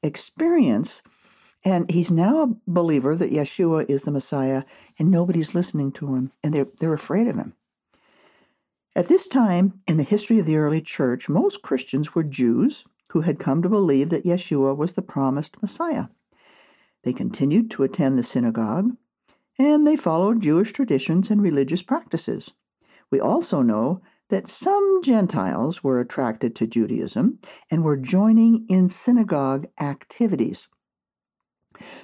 experience. 0.03 1.01
And 1.65 1.89
he's 1.89 2.11
now 2.11 2.43
a 2.43 2.55
believer 2.67 3.15
that 3.15 3.31
Yeshua 3.31 3.89
is 3.89 4.01
the 4.03 4.11
Messiah, 4.11 4.63
and 4.99 5.09
nobody's 5.09 5.55
listening 5.55 5.91
to 5.93 6.13
him, 6.15 6.31
and 6.43 6.53
they're, 6.53 6.67
they're 6.79 6.93
afraid 6.93 7.27
of 7.27 7.37
him. 7.37 7.53
At 8.95 9.07
this 9.07 9.27
time 9.27 9.81
in 9.87 9.97
the 9.97 10.03
history 10.03 10.37
of 10.39 10.45
the 10.45 10.57
early 10.57 10.81
church, 10.81 11.29
most 11.29 11.61
Christians 11.61 12.13
were 12.13 12.23
Jews 12.23 12.83
who 13.09 13.21
had 13.21 13.39
come 13.39 13.61
to 13.61 13.69
believe 13.69 14.09
that 14.09 14.25
Yeshua 14.25 14.75
was 14.75 14.93
the 14.93 15.01
promised 15.01 15.61
Messiah. 15.61 16.07
They 17.03 17.13
continued 17.13 17.71
to 17.71 17.83
attend 17.83 18.17
the 18.17 18.23
synagogue, 18.23 18.91
and 19.57 19.87
they 19.87 19.95
followed 19.95 20.41
Jewish 20.41 20.73
traditions 20.73 21.29
and 21.29 21.41
religious 21.41 21.81
practices. 21.81 22.51
We 23.09 23.19
also 23.19 23.61
know 23.61 24.01
that 24.33 24.47
some 24.47 24.99
Gentiles 25.03 25.83
were 25.83 25.99
attracted 25.99 26.55
to 26.55 26.65
Judaism 26.65 27.37
and 27.69 27.83
were 27.83 27.95
joining 27.95 28.65
in 28.67 28.89
synagogue 28.89 29.67
activities. 29.79 30.67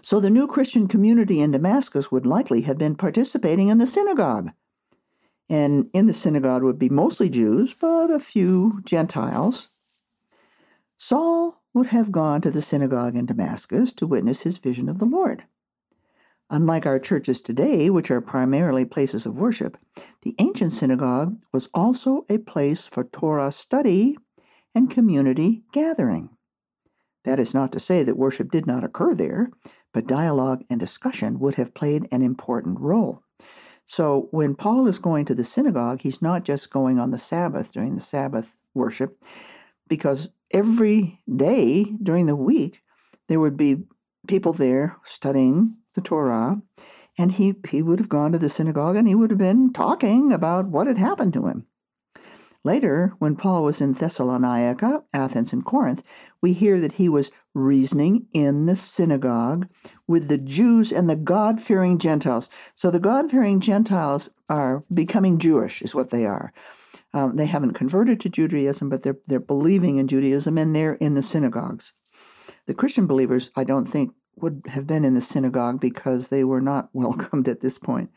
So 0.04 0.20
the 0.20 0.30
new 0.30 0.46
Christian 0.46 0.88
community 0.88 1.42
in 1.42 1.50
Damascus 1.50 2.12
would 2.12 2.28
likely 2.28 2.62
have 2.62 2.78
been 2.78 2.94
participating 2.94 3.70
in 3.70 3.80
the 3.80 3.88
synagogue. 3.88 4.52
And 5.50 5.90
in 5.92 6.06
the 6.06 6.14
synagogue 6.14 6.62
would 6.62 6.78
be 6.78 6.88
mostly 6.88 7.30
Jews, 7.30 7.74
but 7.74 8.12
a 8.12 8.20
few 8.20 8.84
Gentiles. 8.86 9.70
Saul 10.98 11.64
would 11.74 11.88
have 11.88 12.12
gone 12.12 12.42
to 12.42 12.52
the 12.52 12.62
synagogue 12.62 13.16
in 13.16 13.26
Damascus 13.26 13.92
to 13.94 14.06
witness 14.06 14.44
his 14.44 14.60
vision 14.60 14.88
of 14.88 15.00
the 15.00 15.06
Lord. 15.06 15.46
Unlike 16.52 16.88
our 16.88 17.00
churches 17.00 17.42
today, 17.42 17.92
which 17.92 18.10
are 18.10 18.22
primarily 18.22 18.84
places 18.84 19.26
of 19.28 19.38
worship, 19.38 19.78
the 20.24 20.36
ancient 20.40 20.74
synagogue 20.74 21.38
was 21.54 21.70
also 21.74 22.26
a 22.28 22.40
place 22.40 22.88
for 22.88 23.04
Torah 23.04 23.52
study 23.52 24.18
and 24.74 24.90
community 24.90 25.64
gathering. 25.72 26.30
That 27.24 27.40
is 27.40 27.54
not 27.54 27.72
to 27.74 27.80
say 27.80 28.02
that 28.04 28.18
worship 28.18 28.50
did 28.50 28.66
not 28.66 28.84
occur 28.84 29.14
there, 29.14 29.52
but 29.94 30.08
dialogue 30.08 30.64
and 30.70 30.80
discussion 30.80 31.40
would 31.40 31.56
have 31.56 31.76
played 31.76 32.08
an 32.12 32.24
important 32.24 32.80
role. 32.80 33.22
So 33.86 34.28
when 34.32 34.56
Paul 34.56 34.88
is 34.88 35.00
going 35.00 35.26
to 35.26 35.36
the 35.36 35.44
synagogue, 35.44 36.02
he's 36.02 36.22
not 36.22 36.46
just 36.46 36.72
going 36.72 37.00
on 37.00 37.12
the 37.12 37.20
Sabbath 37.20 37.72
during 37.72 37.96
the 37.96 38.02
Sabbath 38.02 38.56
worship, 38.74 39.24
because 39.88 40.30
every 40.52 41.20
day 41.36 41.96
during 42.02 42.26
the 42.26 42.36
week 42.36 42.82
there 43.28 43.40
would 43.40 43.58
be 43.58 43.84
people 44.28 44.54
there 44.54 44.98
studying 45.06 45.76
the 45.96 46.02
Torah, 46.02 46.62
and 47.18 47.34
he, 47.34 47.56
he 47.70 47.82
would 47.82 48.00
have 48.00 48.10
gone 48.10 48.32
to 48.32 48.38
the 48.38 48.50
synagogue 48.50 48.96
and 48.96 49.08
he 49.08 49.16
would 49.16 49.30
have 49.30 49.40
been 49.40 49.74
talking 49.74 50.32
about 50.32 50.68
what 50.68 50.88
had 50.88 50.98
happened 50.98 51.34
to 51.34 51.48
him. 51.48 51.66
Later, 52.64 53.14
when 53.20 53.38
Paul 53.38 53.64
was 53.64 53.80
in 53.80 53.94
Thessalonica, 53.94 55.04
Athens, 55.14 55.54
and 55.54 55.64
Corinth, 55.64 56.04
we 56.42 56.52
hear 56.52 56.80
that 56.82 56.94
he 56.94 57.08
was 57.08 57.32
reasoning 57.54 58.28
in 58.34 58.66
the 58.66 58.76
synagogue 58.76 59.68
with 60.08 60.28
the 60.28 60.38
Jews 60.38 60.92
and 60.92 61.10
the 61.10 61.16
God 61.16 61.62
fearing 61.62 61.98
Gentiles. 61.98 62.50
So 62.76 62.92
the 62.92 63.00
God 63.00 63.32
fearing 63.32 63.62
Gentiles 63.62 64.30
are 64.50 64.84
becoming 64.94 65.40
Jewish, 65.40 65.82
is 65.82 65.96
what 65.96 66.10
they 66.10 66.26
are. 66.26 66.52
Um, 67.14 67.38
they 67.38 67.46
haven't 67.46 67.74
converted 67.74 68.20
to 68.22 68.30
Judaism, 68.30 68.90
but 68.90 69.04
they're, 69.04 69.20
they're 69.26 69.40
believing 69.40 69.98
in 69.98 70.08
Judaism 70.08 70.58
and 70.58 70.76
they're 70.76 70.96
in 70.96 71.14
the 71.14 71.24
synagogues. 71.24 71.94
The 72.66 72.74
Christian 72.74 73.08
believers, 73.08 73.52
I 73.56 73.64
don't 73.64 73.88
think, 73.88 74.14
would 74.42 74.64
have 74.70 74.88
been 74.88 75.06
in 75.06 75.14
the 75.14 75.22
synagogue 75.22 75.80
because 75.80 76.28
they 76.28 76.44
were 76.44 76.62
not 76.62 76.90
welcomed 76.94 77.48
at 77.48 77.62
this 77.62 77.78
point. 77.78 78.12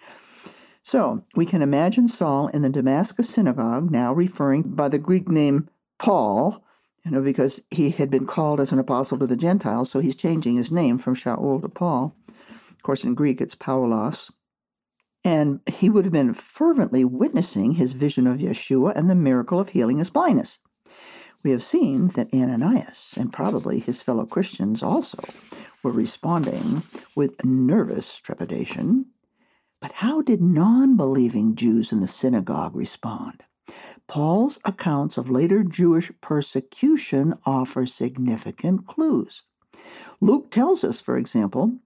So 0.83 1.25
we 1.37 1.47
can 1.47 1.62
imagine 1.62 2.09
Saul 2.09 2.49
in 2.49 2.62
the 2.62 2.69
Damascus 2.69 3.29
synagogue, 3.29 3.91
now 3.91 4.12
referring 4.12 4.62
by 4.62 4.88
the 4.88 4.99
Greek 4.99 5.29
name 5.29 5.69
Paul, 5.99 6.64
you 7.05 7.12
know, 7.12 7.23
because 7.23 7.62
he 7.71 7.91
had 7.91 8.11
been 8.11 8.26
called 8.26 8.61
as 8.61 8.73
an 8.73 8.79
apostle 8.79 9.19
to 9.19 9.26
the 9.26 9.37
Gentiles, 9.37 9.91
so 9.91 10.00
he's 10.00 10.17
changing 10.17 10.57
his 10.57 10.73
name 10.73 10.99
from 10.99 11.14
Shaul 11.14 11.62
to 11.62 11.69
Paul. 11.69 12.17
Of 12.29 12.83
course, 12.83 13.05
in 13.05 13.14
Greek 13.14 13.41
it's 13.41 13.55
Paulos. 13.55 14.31
And 15.25 15.61
he 15.69 15.88
would 15.88 16.05
have 16.05 16.12
been 16.12 16.35
fervently 16.35 17.05
witnessing 17.05 17.73
his 17.73 17.93
vision 17.93 18.26
of 18.26 18.38
Yeshua 18.38 18.93
and 18.97 19.09
the 19.09 19.14
miracle 19.14 19.61
of 19.61 19.69
healing 19.69 19.99
his 19.99 20.11
blindness. 20.11 20.59
We 21.44 21.50
have 21.50 21.62
seen 21.62 22.08
that 22.08 22.32
Ananias, 22.32 23.14
and 23.16 23.32
probably 23.32 23.80
his 23.80 24.00
fellow 24.00 24.26
Christians 24.26 24.82
also, 24.82 25.18
were 25.82 25.90
responding 25.90 26.82
with 27.16 27.44
nervous 27.44 28.18
trepidation. 28.18 29.06
But 29.80 29.92
how 29.92 30.22
did 30.22 30.40
non 30.40 30.96
believing 30.96 31.56
Jews 31.56 31.90
in 31.90 32.00
the 32.00 32.06
synagogue 32.06 32.76
respond? 32.76 33.42
Paul's 34.06 34.61
accounts 34.64 35.16
of 35.16 35.30
later 35.30 35.64
Jewish 35.64 36.12
persecution 36.20 37.34
offer 37.44 37.87
significant 37.87 38.87
clues. 38.87 39.42
Luke 40.20 40.50
tells 40.50 40.84
us, 40.84 41.00
for 41.00 41.16
example, 41.16 41.78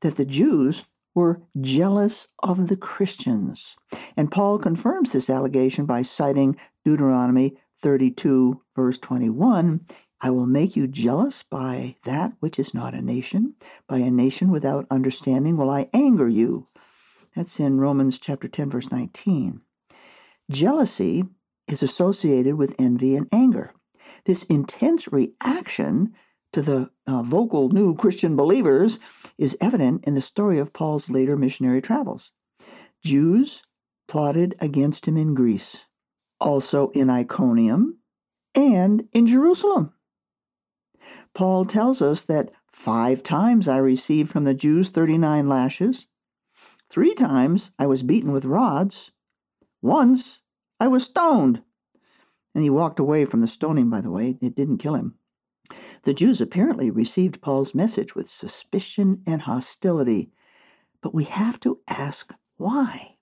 that 0.00 0.16
the 0.16 0.24
Jews 0.24 0.86
were 1.14 1.42
jealous 1.60 2.28
of 2.42 2.66
the 2.66 2.76
Christians. 2.76 3.76
And 4.16 4.32
Paul 4.32 4.58
confirms 4.58 5.12
this 5.12 5.30
allegation 5.30 5.86
by 5.86 6.02
citing 6.02 6.56
Deuteronomy 6.84 7.56
32, 7.84 8.62
verse 8.74 8.98
21 8.98 9.82
I 10.22 10.30
will 10.30 10.46
make 10.46 10.74
you 10.74 10.86
jealous 10.86 11.42
by 11.42 11.96
that 12.04 12.32
which 12.40 12.58
is 12.58 12.72
not 12.72 12.94
a 12.94 13.02
nation. 13.02 13.56
By 13.86 13.98
a 13.98 14.10
nation 14.10 14.50
without 14.50 14.86
understanding 14.90 15.58
will 15.58 15.68
I 15.68 15.90
anger 15.92 16.26
you. 16.26 16.66
That's 17.36 17.60
in 17.60 17.78
Romans 17.78 18.18
chapter 18.18 18.48
10, 18.48 18.70
verse 18.70 18.90
19. 18.90 19.60
Jealousy 20.50 21.24
is 21.68 21.82
associated 21.82 22.54
with 22.54 22.74
envy 22.78 23.14
and 23.16 23.28
anger. 23.30 23.74
This 24.24 24.44
intense 24.44 25.12
reaction 25.12 26.14
to 26.54 26.62
the 26.62 26.90
uh, 27.06 27.22
vocal 27.22 27.68
new 27.68 27.94
Christian 27.94 28.34
believers 28.34 28.98
is 29.36 29.58
evident 29.60 30.04
in 30.06 30.14
the 30.14 30.22
story 30.22 30.58
of 30.58 30.72
Paul's 30.72 31.10
later 31.10 31.36
missionary 31.36 31.82
travels. 31.82 32.30
Jews 33.04 33.62
plotted 34.08 34.54
against 34.58 35.06
him 35.06 35.18
in 35.18 35.34
Greece, 35.34 35.84
also 36.44 36.90
in 36.90 37.10
Iconium, 37.10 37.98
and 38.54 39.08
in 39.12 39.26
Jerusalem. 39.26 39.92
Paul 41.34 41.64
tells 41.64 42.00
us 42.00 42.22
that 42.22 42.52
five 42.70 43.22
times 43.22 43.66
I 43.66 43.78
received 43.78 44.30
from 44.30 44.44
the 44.44 44.54
Jews 44.54 44.90
39 44.90 45.48
lashes, 45.48 46.06
three 46.88 47.14
times 47.14 47.72
I 47.78 47.86
was 47.86 48.04
beaten 48.04 48.30
with 48.30 48.44
rods, 48.44 49.10
once 49.82 50.42
I 50.78 50.86
was 50.86 51.04
stoned. 51.04 51.62
And 52.54 52.62
he 52.62 52.70
walked 52.70 53.00
away 53.00 53.24
from 53.24 53.40
the 53.40 53.48
stoning, 53.48 53.90
by 53.90 54.00
the 54.00 54.10
way, 54.10 54.36
it 54.40 54.54
didn't 54.54 54.78
kill 54.78 54.94
him. 54.94 55.14
The 56.04 56.14
Jews 56.14 56.40
apparently 56.40 56.90
received 56.90 57.40
Paul's 57.40 57.74
message 57.74 58.14
with 58.14 58.30
suspicion 58.30 59.22
and 59.26 59.42
hostility, 59.42 60.30
but 61.00 61.14
we 61.14 61.24
have 61.24 61.58
to 61.60 61.80
ask 61.88 62.32
why. 62.56 63.13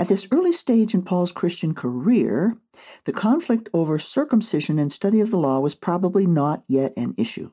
At 0.00 0.08
this 0.08 0.26
early 0.30 0.52
stage 0.52 0.94
in 0.94 1.02
Paul's 1.02 1.30
Christian 1.30 1.74
career, 1.74 2.56
the 3.04 3.12
conflict 3.12 3.68
over 3.74 3.98
circumcision 3.98 4.78
and 4.78 4.90
study 4.90 5.20
of 5.20 5.30
the 5.30 5.36
law 5.36 5.60
was 5.60 5.74
probably 5.74 6.26
not 6.26 6.64
yet 6.66 6.94
an 6.96 7.12
issue. 7.18 7.50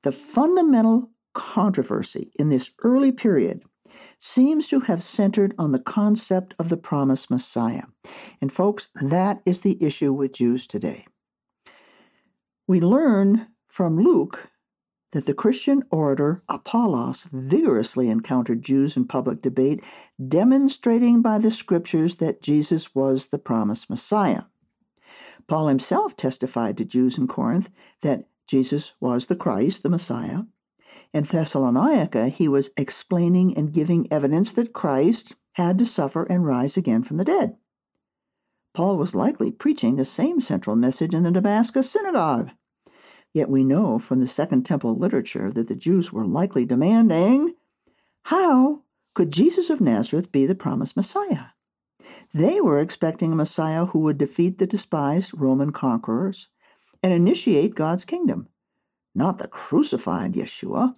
The 0.00 0.12
fundamental 0.12 1.10
controversy 1.34 2.32
in 2.38 2.48
this 2.48 2.70
early 2.82 3.12
period 3.12 3.64
seems 4.18 4.66
to 4.68 4.80
have 4.80 5.02
centered 5.02 5.54
on 5.58 5.72
the 5.72 5.78
concept 5.78 6.54
of 6.58 6.70
the 6.70 6.78
promised 6.78 7.30
Messiah. 7.30 7.82
And, 8.40 8.50
folks, 8.50 8.88
that 8.94 9.42
is 9.44 9.60
the 9.60 9.76
issue 9.84 10.14
with 10.14 10.32
Jews 10.32 10.66
today. 10.66 11.04
We 12.66 12.80
learn 12.80 13.48
from 13.68 14.00
Luke 14.00 14.48
that 15.12 15.26
the 15.26 15.34
Christian 15.34 15.84
orator 15.90 16.42
Apollos 16.48 17.26
vigorously 17.30 18.08
encountered 18.08 18.62
Jews 18.62 18.96
in 18.96 19.06
public 19.06 19.40
debate, 19.40 19.82
demonstrating 20.26 21.22
by 21.22 21.38
the 21.38 21.50
scriptures 21.50 22.16
that 22.16 22.42
Jesus 22.42 22.94
was 22.94 23.28
the 23.28 23.38
promised 23.38 23.88
Messiah. 23.88 24.42
Paul 25.46 25.68
himself 25.68 26.16
testified 26.16 26.76
to 26.78 26.84
Jews 26.84 27.18
in 27.18 27.28
Corinth 27.28 27.70
that 28.00 28.26
Jesus 28.46 28.92
was 29.00 29.26
the 29.26 29.36
Christ, 29.36 29.82
the 29.82 29.90
Messiah. 29.90 30.42
In 31.12 31.24
Thessalonica, 31.24 32.28
he 32.28 32.48
was 32.48 32.70
explaining 32.76 33.56
and 33.56 33.72
giving 33.72 34.10
evidence 34.10 34.52
that 34.52 34.72
Christ 34.72 35.34
had 35.52 35.76
to 35.78 35.86
suffer 35.86 36.24
and 36.24 36.46
rise 36.46 36.76
again 36.76 37.02
from 37.02 37.18
the 37.18 37.24
dead. 37.24 37.56
Paul 38.72 38.96
was 38.96 39.14
likely 39.14 39.50
preaching 39.50 39.96
the 39.96 40.06
same 40.06 40.40
central 40.40 40.76
message 40.76 41.12
in 41.12 41.22
the 41.22 41.30
Damascus 41.30 41.90
synagogue. 41.90 42.50
Yet 43.34 43.48
we 43.48 43.64
know 43.64 43.98
from 43.98 44.20
the 44.20 44.28
Second 44.28 44.64
Temple 44.64 44.96
literature 44.96 45.50
that 45.50 45.68
the 45.68 45.74
Jews 45.74 46.12
were 46.12 46.26
likely 46.26 46.64
demanding 46.64 47.54
how 48.24 48.82
could 49.14 49.30
Jesus 49.30 49.70
of 49.70 49.80
Nazareth 49.80 50.32
be 50.32 50.46
the 50.46 50.54
promised 50.54 50.96
Messiah? 50.96 51.46
They 52.34 52.60
were 52.60 52.80
expecting 52.80 53.32
a 53.32 53.36
Messiah 53.36 53.86
who 53.86 54.00
would 54.00 54.18
defeat 54.18 54.58
the 54.58 54.66
despised 54.66 55.32
Roman 55.34 55.72
conquerors 55.72 56.48
and 57.02 57.12
initiate 57.12 57.74
God's 57.74 58.04
kingdom, 58.04 58.48
not 59.14 59.38
the 59.38 59.48
crucified 59.48 60.34
Yeshua. 60.34 60.94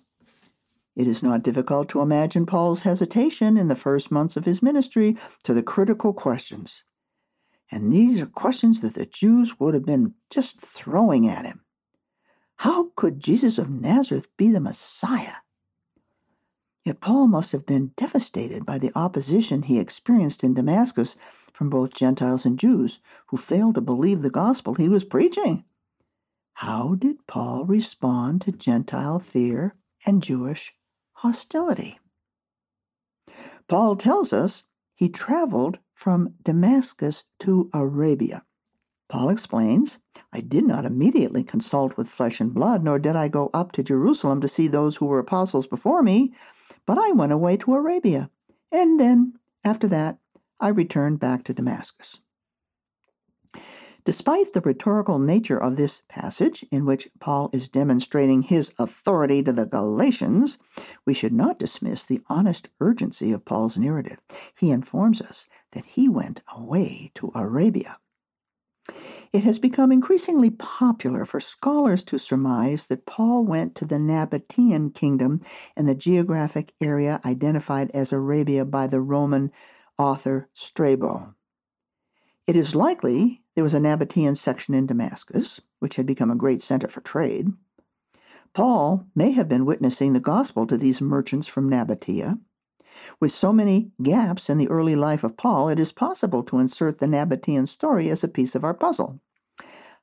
It 0.95 1.09
is 1.09 1.23
not 1.23 1.43
difficult 1.43 1.88
to 1.88 2.00
imagine 2.00 2.47
Paul's 2.47 2.83
hesitation 2.83 3.57
in 3.57 3.67
the 3.67 3.75
first 3.75 4.12
months 4.12 4.37
of 4.37 4.45
his 4.45 4.62
ministry 4.62 5.17
to 5.43 5.53
the 5.53 5.62
critical 5.62 6.12
questions. 6.12 6.85
And 7.71 7.93
these 7.93 8.21
are 8.21 8.26
questions 8.26 8.81
that 8.81 8.95
the 8.95 9.07
Jews 9.07 9.59
would 9.59 9.75
have 9.75 9.85
been 9.85 10.14
just 10.31 10.61
throwing 10.61 11.26
at 11.26 11.45
him. 11.45 11.63
How 12.58 12.90
could 12.96 13.20
Jesus 13.20 13.58
of 13.58 13.70
Nazareth 13.70 14.28
be 14.37 14.50
the 14.50 14.61
Messiah? 14.61 15.37
Yet 16.84 17.00
Paul 17.00 17.28
must 17.28 17.52
have 17.52 17.64
been 17.64 17.92
devastated 17.96 18.66
by 18.66 18.78
the 18.78 18.92
opposition 18.94 19.62
he 19.62 19.78
experienced 19.78 20.44
in 20.44 20.54
Damascus 20.54 21.16
from 21.52 21.70
both 21.70 21.94
Gentiles 21.94 22.44
and 22.44 22.58
Jews 22.58 23.00
who 23.28 23.37
failed 23.37 23.76
to 23.76 23.80
believe 23.80 24.23
the 24.23 24.30
gospel 24.30 24.75
he 24.75 24.88
was 24.88 25.04
preaching. 25.04 25.64
How 26.54 26.94
did 26.94 27.26
Paul 27.26 27.64
respond 27.64 28.42
to 28.42 28.52
Gentile 28.52 29.18
fear 29.18 29.75
and 30.04 30.23
Jewish 30.23 30.75
hostility? 31.14 31.99
Paul 33.66 33.96
tells 33.96 34.32
us 34.32 34.64
he 34.94 35.08
traveled 35.08 35.78
from 35.94 36.34
Damascus 36.42 37.25
to 37.40 37.70
Arabia. 37.73 38.44
Paul 39.08 39.28
explains, 39.28 39.99
I 40.32 40.40
did 40.40 40.64
not 40.64 40.84
immediately 40.84 41.44
consult 41.44 41.96
with 41.96 42.08
flesh 42.08 42.40
and 42.40 42.52
blood, 42.52 42.82
nor 42.82 42.99
did 42.99 43.16
I 43.16 43.28
go 43.28 43.50
up 43.52 43.73
to 43.73 43.82
Jerusalem 43.82 44.40
to 44.40 44.49
see 44.49 44.66
those 44.66 44.96
who 44.96 45.06
were 45.06 45.18
apostles 45.18 45.66
before 45.66 46.02
me, 46.02 46.32
but 46.87 46.99
I 46.99 47.12
went 47.12 47.32
away 47.32 47.56
to 47.58 47.75
Arabia. 47.75 48.30
And 48.73 48.99
then, 48.99 49.34
after 49.62 49.87
that, 49.88 50.18
I 50.58 50.68
returned 50.68 51.20
back 51.20 51.44
to 51.44 51.54
Damascus. 51.54 52.20
Despite 54.04 54.52
the 54.52 54.61
rhetorical 54.61 55.18
nature 55.18 55.56
of 55.56 55.76
this 55.76 56.02
passage, 56.08 56.64
in 56.70 56.84
which 56.84 57.08
Paul 57.20 57.49
is 57.54 57.70
demonstrating 57.70 58.42
his 58.42 58.75
authority 58.78 59.42
to 59.42 59.52
the 59.52 59.64
Galatians, 59.64 60.58
we 61.06 61.14
should 61.14 61.32
not 61.32 61.58
dismiss 61.58 62.05
the 62.05 62.20
honest 62.29 62.68
urgency 62.81 63.33
of 63.33 63.46
Paul's 63.46 63.79
narrative. 63.79 64.20
He 64.59 64.70
informs 64.70 65.22
us 65.22 65.46
that 65.72 65.87
he 65.87 66.07
went 66.07 66.42
away 66.55 67.12
to 67.14 67.33
Arabia. 67.35 67.98
It 69.35 69.42
has 69.42 69.59
become 69.59 69.90
increasingly 69.90 70.51
popular 70.51 71.25
for 71.25 71.40
scholars 71.40 72.05
to 72.05 72.20
surmise 72.20 72.87
that 72.87 73.05
Paul 73.05 73.44
went 73.44 73.75
to 73.75 73.85
the 73.85 73.97
Nabatean 73.97 74.94
kingdom 74.94 75.40
and 75.77 75.88
the 75.88 75.94
geographic 75.97 76.73
area 76.81 77.20
identified 77.25 77.90
as 77.92 78.12
Arabia 78.12 78.64
by 78.64 78.87
the 78.87 79.01
Roman 79.01 79.51
author 79.99 80.49
Strabo. 80.55 81.35
It 82.47 82.55
is 82.55 82.77
likely 82.77 83.42
there 83.57 83.64
was 83.64 83.75
a 83.75 83.81
Nabatean 83.81 84.38
section 84.38 84.73
in 84.73 84.87
Damascus, 84.87 85.61
which 85.81 85.97
had 85.97 86.07
become 86.07 86.31
a 86.31 86.37
great 86.37 86.62
center 86.62 86.87
for 86.87 87.01
trade. 87.01 87.49
Paul 88.53 89.05
may 89.16 89.33
have 89.33 89.49
been 89.49 89.64
witnessing 89.64 90.12
the 90.12 90.20
gospel 90.20 90.64
to 90.68 90.77
these 90.77 91.01
merchants 91.01 91.49
from 91.49 91.68
Nabatea. 91.68 92.38
With 93.21 93.33
so 93.33 93.53
many 93.53 93.90
gaps 94.03 94.49
in 94.49 94.59
the 94.59 94.69
early 94.69 94.97
life 94.97 95.25
of 95.25 95.37
Paul, 95.37 95.69
it 95.69 95.79
is 95.79 95.93
possible 95.93 96.43
to 96.45 96.59
insert 96.59 96.99
the 96.99 97.07
Nabatean 97.07 97.69
story 97.69 98.09
as 98.11 98.25
a 98.25 98.29
piece 98.29 98.55
of 98.55 98.64
our 98.64 98.75
puzzle. 98.75 99.21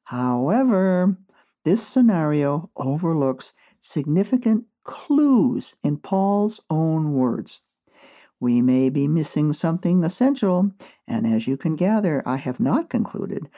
However, 0.06 1.18
this 1.64 1.86
scenario 1.86 2.70
overlooks 2.76 3.54
significant 3.80 4.66
clues 4.84 5.76
in 5.84 5.98
Paul's 5.98 6.60
own 6.70 7.14
words. 7.14 7.62
We 8.40 8.62
may 8.62 8.90
be 8.90 9.08
missing 9.08 9.54
something 9.54 10.04
essential, 10.04 10.72
and 11.08 11.28
as 11.28 11.48
you 11.48 11.58
can 11.58 11.76
gather, 11.76 12.24
I 12.26 12.38
have 12.38 12.60
not 12.60 12.90
concluded 12.90 13.50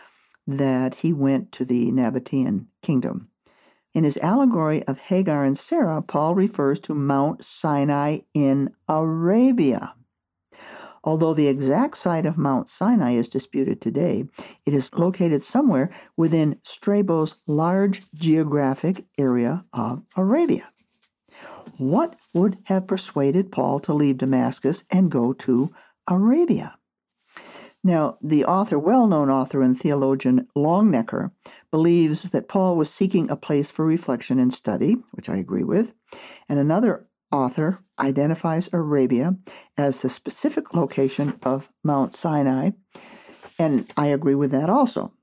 that 0.46 0.96
he 0.96 1.14
went 1.14 1.54
to 1.54 1.66
the 1.66 1.92
Nabatean 1.92 2.66
kingdom. 2.82 3.30
In 3.94 4.04
his 4.04 4.18
allegory 4.18 4.84
of 4.88 4.98
Hagar 4.98 5.44
and 5.44 5.58
Sarah, 5.58 6.02
Paul 6.02 6.34
refers 6.34 6.80
to 6.82 6.96
Mount 6.96 7.46
Sinai 7.46 8.20
in 8.34 8.72
Arabia. 8.88 9.94
Although 11.04 11.34
the 11.34 11.48
exact 11.48 11.98
site 11.98 12.26
of 12.26 12.38
Mount 12.38 12.70
Sinai 12.70 13.12
is 13.12 13.30
disputed 13.30 13.82
today, 13.82 14.26
it 14.66 14.74
is 14.74 14.94
located 14.94 15.44
somewhere 15.44 15.94
within 16.16 16.60
Strabo's 16.64 17.36
large 17.46 18.10
geographic 18.14 19.06
area 19.18 19.66
of 19.74 20.02
Arabia. 20.16 20.72
What 21.78 22.16
would 22.34 22.58
have 22.64 22.88
persuaded 22.88 23.52
Paul 23.52 23.80
to 23.82 23.94
leave 23.94 24.18
Damascus 24.18 24.86
and 24.90 25.12
go 25.12 25.34
to 25.34 25.74
Arabia? 26.08 26.78
Now, 27.84 28.18
the 28.22 28.46
author, 28.46 28.80
well 28.80 29.08
known 29.08 29.30
author 29.30 29.62
and 29.62 29.78
theologian 29.78 30.48
Longenecker, 30.56 31.32
believes 31.70 32.30
that 32.32 32.48
Paul 32.48 32.78
was 32.78 32.90
seeking 32.90 33.30
a 33.30 33.36
place 33.36 33.70
for 33.70 33.86
reflection 33.86 34.40
and 34.40 34.54
study, 34.54 34.96
which 35.12 35.28
I 35.28 35.36
agree 35.36 35.64
with, 35.64 35.94
and 36.48 36.60
another 36.60 37.08
author 37.32 37.80
identifies 38.00 38.70
Arabia 38.72 39.36
as 39.78 40.00
the 40.00 40.10
specific 40.10 40.74
location 40.74 41.40
of 41.44 41.70
Mount 41.84 42.14
Sinai, 42.14 42.72
and 43.60 43.92
I 43.98 44.08
agree 44.08 44.36
with 44.36 44.52
that 44.52 44.70
also. 44.70 45.14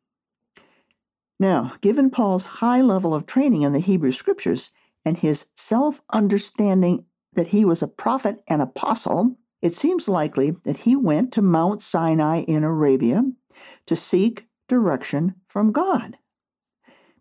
Now, 1.38 1.72
given 1.80 2.10
Paul's 2.10 2.46
high 2.46 2.82
level 2.82 3.14
of 3.14 3.24
training 3.24 3.62
in 3.62 3.72
the 3.72 3.78
Hebrew 3.78 4.12
Scriptures 4.12 4.70
and 5.04 5.16
his 5.16 5.46
self 5.54 6.02
understanding 6.12 7.06
that 7.32 7.48
he 7.48 7.64
was 7.64 7.80
a 7.80 7.88
prophet 7.88 8.42
and 8.46 8.60
apostle, 8.60 9.38
it 9.62 9.74
seems 9.74 10.08
likely 10.08 10.52
that 10.64 10.78
he 10.78 10.96
went 10.96 11.32
to 11.32 11.42
Mount 11.42 11.82
Sinai 11.82 12.40
in 12.42 12.64
Arabia 12.64 13.22
to 13.86 13.96
seek 13.96 14.46
direction 14.68 15.34
from 15.46 15.72
God. 15.72 16.16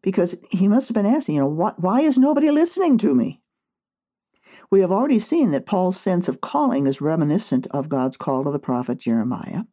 Because 0.02 0.36
he 0.50 0.68
must 0.68 0.88
have 0.88 0.96
been 0.96 1.06
asking, 1.06 1.36
you 1.36 1.42
know, 1.42 1.74
why 1.78 2.02
is 2.02 2.18
nobody 2.18 2.50
listening 2.52 2.98
to 3.00 3.14
me? 3.14 3.42
We 4.72 4.82
have 4.82 4.92
already 4.92 5.20
seen 5.20 5.52
that 5.52 5.66
Paul's 5.66 6.00
sense 6.00 6.28
of 6.28 6.42
calling 6.42 6.88
is 6.88 7.02
reminiscent 7.02 7.68
of 7.72 7.90
God's 7.90 8.18
call 8.18 8.44
to 8.44 8.52
the 8.52 8.60
prophet 8.60 9.00
Jeremiah. 9.00 9.64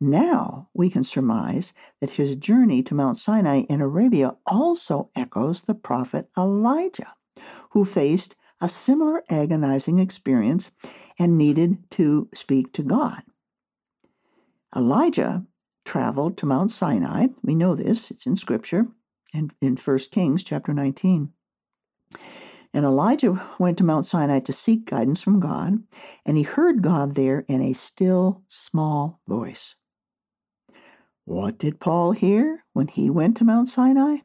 Now 0.00 0.68
we 0.72 0.88
can 0.88 1.02
surmise 1.02 1.74
that 2.00 2.10
his 2.10 2.36
journey 2.36 2.82
to 2.84 2.94
Mount 2.94 3.18
Sinai 3.18 3.62
in 3.68 3.80
Arabia 3.80 4.36
also 4.46 5.10
echoes 5.16 5.62
the 5.62 5.74
prophet 5.74 6.30
Elijah, 6.38 7.14
who 7.70 7.84
faced 7.84 8.36
a 8.60 8.68
similar 8.68 9.24
agonizing 9.28 9.98
experience 9.98 10.70
and 11.18 11.36
needed 11.36 11.90
to 11.92 12.28
speak 12.34 12.72
to 12.74 12.82
God. 12.82 13.22
Elijah 14.76 15.44
traveled 15.84 16.36
to 16.36 16.46
Mount 16.46 16.70
Sinai. 16.70 17.28
We 17.42 17.54
know 17.54 17.74
this, 17.74 18.10
it's 18.10 18.26
in 18.26 18.36
Scripture, 18.36 18.86
and 19.32 19.52
in 19.60 19.76
1 19.76 19.98
Kings 20.10 20.44
chapter 20.44 20.74
19. 20.74 21.32
And 22.74 22.84
Elijah 22.84 23.48
went 23.58 23.78
to 23.78 23.84
Mount 23.84 24.06
Sinai 24.06 24.40
to 24.40 24.52
seek 24.52 24.84
guidance 24.84 25.22
from 25.22 25.40
God, 25.40 25.82
and 26.26 26.36
he 26.36 26.42
heard 26.42 26.82
God 26.82 27.14
there 27.14 27.40
in 27.48 27.62
a 27.62 27.72
still, 27.72 28.42
small 28.46 29.20
voice. 29.26 29.74
What 31.24 31.58
did 31.58 31.80
Paul 31.80 32.12
hear 32.12 32.64
when 32.74 32.88
he 32.88 33.10
went 33.10 33.36
to 33.38 33.44
Mount 33.44 33.68
Sinai? 33.68 34.18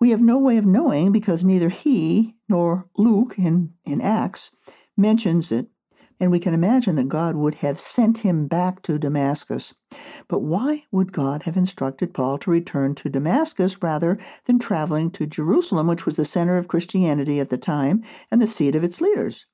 We 0.00 0.10
have 0.10 0.20
no 0.20 0.38
way 0.38 0.56
of 0.56 0.66
knowing 0.66 1.12
because 1.12 1.44
neither 1.44 1.68
he 1.68 2.34
nor 2.48 2.88
Luke 2.96 3.34
in, 3.38 3.74
in 3.84 4.00
Acts 4.00 4.50
mentions 4.96 5.50
it, 5.50 5.66
and 6.20 6.30
we 6.30 6.38
can 6.38 6.54
imagine 6.54 6.96
that 6.96 7.08
God 7.08 7.36
would 7.36 7.56
have 7.56 7.80
sent 7.80 8.18
him 8.18 8.46
back 8.46 8.82
to 8.82 8.98
Damascus. 8.98 9.74
But 10.28 10.40
why 10.40 10.84
would 10.90 11.12
God 11.12 11.42
have 11.42 11.56
instructed 11.56 12.14
Paul 12.14 12.38
to 12.38 12.50
return 12.50 12.94
to 12.96 13.08
Damascus 13.08 13.82
rather 13.82 14.18
than 14.44 14.58
traveling 14.58 15.10
to 15.12 15.26
Jerusalem, 15.26 15.86
which 15.86 16.06
was 16.06 16.16
the 16.16 16.24
center 16.24 16.56
of 16.56 16.68
Christianity 16.68 17.40
at 17.40 17.50
the 17.50 17.58
time 17.58 18.02
and 18.30 18.40
the 18.40 18.46
seat 18.46 18.74
of 18.76 18.84
its 18.84 19.00
leaders? 19.00 19.46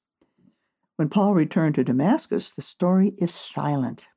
When 0.97 1.09
Paul 1.09 1.35
returned 1.35 1.77
to 1.77 1.85
Damascus, 1.85 2.51
the 2.51 2.63
story 2.63 3.15
is 3.19 3.33
silent. 3.33 4.09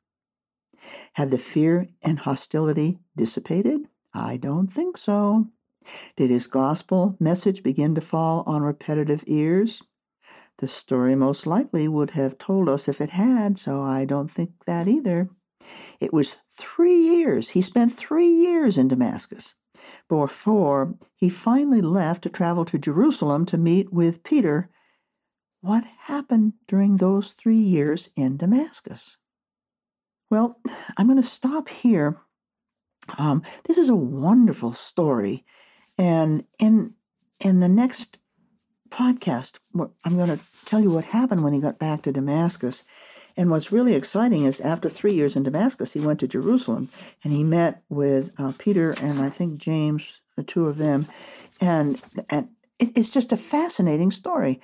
Had 1.14 1.32
the 1.32 1.38
fear 1.38 1.90
and 2.02 2.20
hostility 2.20 3.00
dissipated? 3.16 3.88
I 4.14 4.38
don't 4.38 4.68
think 4.68 4.98
so. 4.98 5.48
Did 6.16 6.30
his 6.30 6.48
gospel 6.48 7.16
message 7.20 7.64
begin 7.64 7.96
to 7.96 8.02
fall 8.02 8.44
on 8.46 8.64
repetitive 8.64 9.24
ears? 9.28 9.82
The 10.60 10.68
story 10.68 11.16
most 11.16 11.48
likely 11.48 11.88
would 11.88 12.12
have 12.12 12.38
told 12.38 12.70
us 12.70 12.88
if 12.88 13.02
it 13.02 13.12
had, 13.12 13.58
so 13.58 13.82
I 13.82 14.06
don't 14.06 14.30
think 14.30 14.52
that 14.66 14.88
either. 14.88 15.30
It 16.00 16.14
was 16.14 16.38
three 16.52 16.98
years. 16.98 17.50
He 17.50 17.62
spent 17.62 17.94
three 17.94 18.28
years 18.28 18.78
in 18.78 18.88
Damascus 18.88 19.56
before 20.08 20.96
he 21.16 21.30
finally 21.30 21.82
left 21.82 22.24
to 22.24 22.30
travel 22.30 22.66
to 22.66 22.78
Jerusalem 22.78 23.46
to 23.48 23.58
meet 23.58 23.92
with 23.92 24.24
Peter. 24.24 24.70
What 25.62 25.86
happened 26.02 26.54
during 26.68 26.98
those 26.98 27.32
three 27.32 27.56
years 27.56 28.10
in 28.16 28.38
Damascus? 28.38 29.18
Well, 30.30 30.60
I'm 30.98 31.08
going 31.08 31.22
to 31.22 31.28
stop 31.28 31.70
here. 31.70 32.20
Um, 33.18 33.44
this 33.66 33.78
is 33.78 33.90
a 33.90 33.96
wonderful 33.96 34.74
story, 34.74 35.46
and 35.98 36.46
in 36.60 36.94
in 37.40 37.60
the 37.60 37.70
next 37.70 38.20
podcast, 38.94 39.58
I'm 39.74 40.18
going 40.18 40.38
to 40.38 40.40
tell 40.66 40.80
you 40.80 40.92
what 40.92 41.06
happened 41.06 41.44
when 41.44 41.54
he 41.54 41.60
got 41.60 41.80
back 41.80 42.04
to 42.04 42.12
Damascus. 42.12 42.84
And 43.36 43.50
what's 43.50 43.72
really 43.72 43.96
exciting 43.96 44.44
is 44.44 44.62
after 44.62 44.88
three 44.88 45.16
years 45.16 45.36
in 45.36 45.42
Damascus, 45.42 45.94
he 45.94 46.00
went 46.00 46.20
to 46.20 46.28
Jerusalem 46.28 46.90
and 47.24 47.34
he 47.34 47.44
met 47.44 47.82
with 47.90 48.32
uh, 48.40 48.54
Peter 48.60 48.92
and 49.02 49.20
I 49.20 49.30
think 49.30 49.58
James, 49.58 50.22
the 50.36 50.44
two 50.44 50.68
of 50.68 50.78
them. 50.78 51.08
And, 51.60 52.00
and 52.30 52.50
it, 52.78 52.96
it's 52.96 53.10
just 53.10 53.32
a 53.32 53.38
fascinating 53.38 54.12
story. 54.12 54.62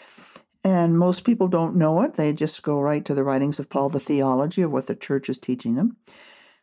And 0.63 1.00
most 1.00 1.24
people 1.24 1.48
don't 1.48 1.76
know 1.76 2.02
it. 2.04 2.13
They 2.13 2.32
just 2.32 2.62
go 2.62 2.80
right 2.80 3.04
to 3.06 3.15
the 3.15 3.24
writings 3.24 3.58
of 3.58 3.70
Paul, 3.70 3.89
the 3.89 4.00
theology 4.00 4.62
of 4.62 4.72
what 4.72 4.86
the 4.86 4.96
church 4.96 5.30
is 5.30 5.39
teaching 5.39 5.74
them. 5.74 5.98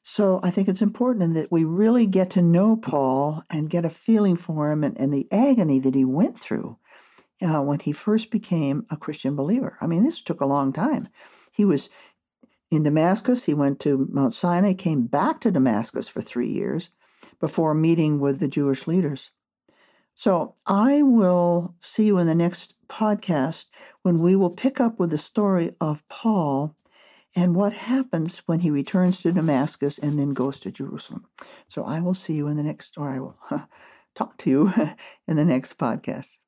So 0.04 0.38
I 0.44 0.52
think 0.52 0.68
it's 0.68 0.82
important 0.82 1.34
that 1.34 1.50
we 1.50 1.64
really 1.64 2.06
get 2.06 2.30
to 2.30 2.42
know 2.42 2.76
Paul 2.76 3.42
and 3.50 3.68
get 3.68 3.84
a 3.84 3.90
feeling 3.90 4.36
for 4.36 4.70
him 4.70 4.84
and, 4.84 4.96
and 5.00 5.12
the 5.12 5.26
agony 5.32 5.80
that 5.80 5.96
he 5.96 6.04
went 6.04 6.38
through 6.38 6.78
uh, 7.42 7.60
when 7.60 7.80
he 7.80 7.92
first 7.92 8.30
became 8.30 8.86
a 8.90 8.96
Christian 8.96 9.36
believer. 9.36 9.76
I 9.80 9.86
mean, 9.86 10.02
this 10.02 10.22
took 10.22 10.40
a 10.40 10.46
long 10.46 10.72
time. 10.72 11.08
He 11.52 11.64
was 11.64 11.88
in 12.70 12.82
Damascus, 12.82 13.44
he 13.44 13.54
went 13.54 13.78
to 13.80 14.08
Mount 14.10 14.34
Sinai, 14.34 14.72
came 14.72 15.06
back 15.06 15.40
to 15.40 15.52
Damascus 15.52 16.08
for 16.08 16.20
three 16.20 16.48
years 16.48 16.90
before 17.38 17.74
meeting 17.74 18.18
with 18.18 18.40
the 18.40 18.48
Jewish 18.48 18.86
leaders. 18.86 19.30
So 20.14 20.54
I 20.66 21.02
will 21.02 21.74
see 21.82 22.06
you 22.06 22.18
in 22.18 22.26
the 22.26 22.34
next 22.34 22.74
podcast 22.88 23.66
when 24.02 24.18
we 24.18 24.34
will 24.34 24.50
pick 24.50 24.80
up 24.80 24.98
with 24.98 25.10
the 25.10 25.18
story 25.18 25.74
of 25.80 26.08
Paul 26.08 26.74
and 27.36 27.54
what 27.54 27.74
happens 27.74 28.38
when 28.46 28.60
he 28.60 28.70
returns 28.70 29.20
to 29.20 29.30
Damascus 29.30 29.98
and 29.98 30.18
then 30.18 30.32
goes 30.32 30.58
to 30.60 30.72
Jerusalem. 30.72 31.26
So 31.68 31.84
I 31.84 32.00
will 32.00 32.14
see 32.14 32.32
you 32.32 32.48
in 32.48 32.56
the 32.56 32.62
next, 32.62 32.96
or 32.96 33.10
I 33.10 33.20
will 33.20 33.36
talk 34.14 34.38
to 34.38 34.50
you 34.50 34.72
in 35.28 35.36
the 35.36 35.44
next 35.44 35.76
podcast. 35.76 36.38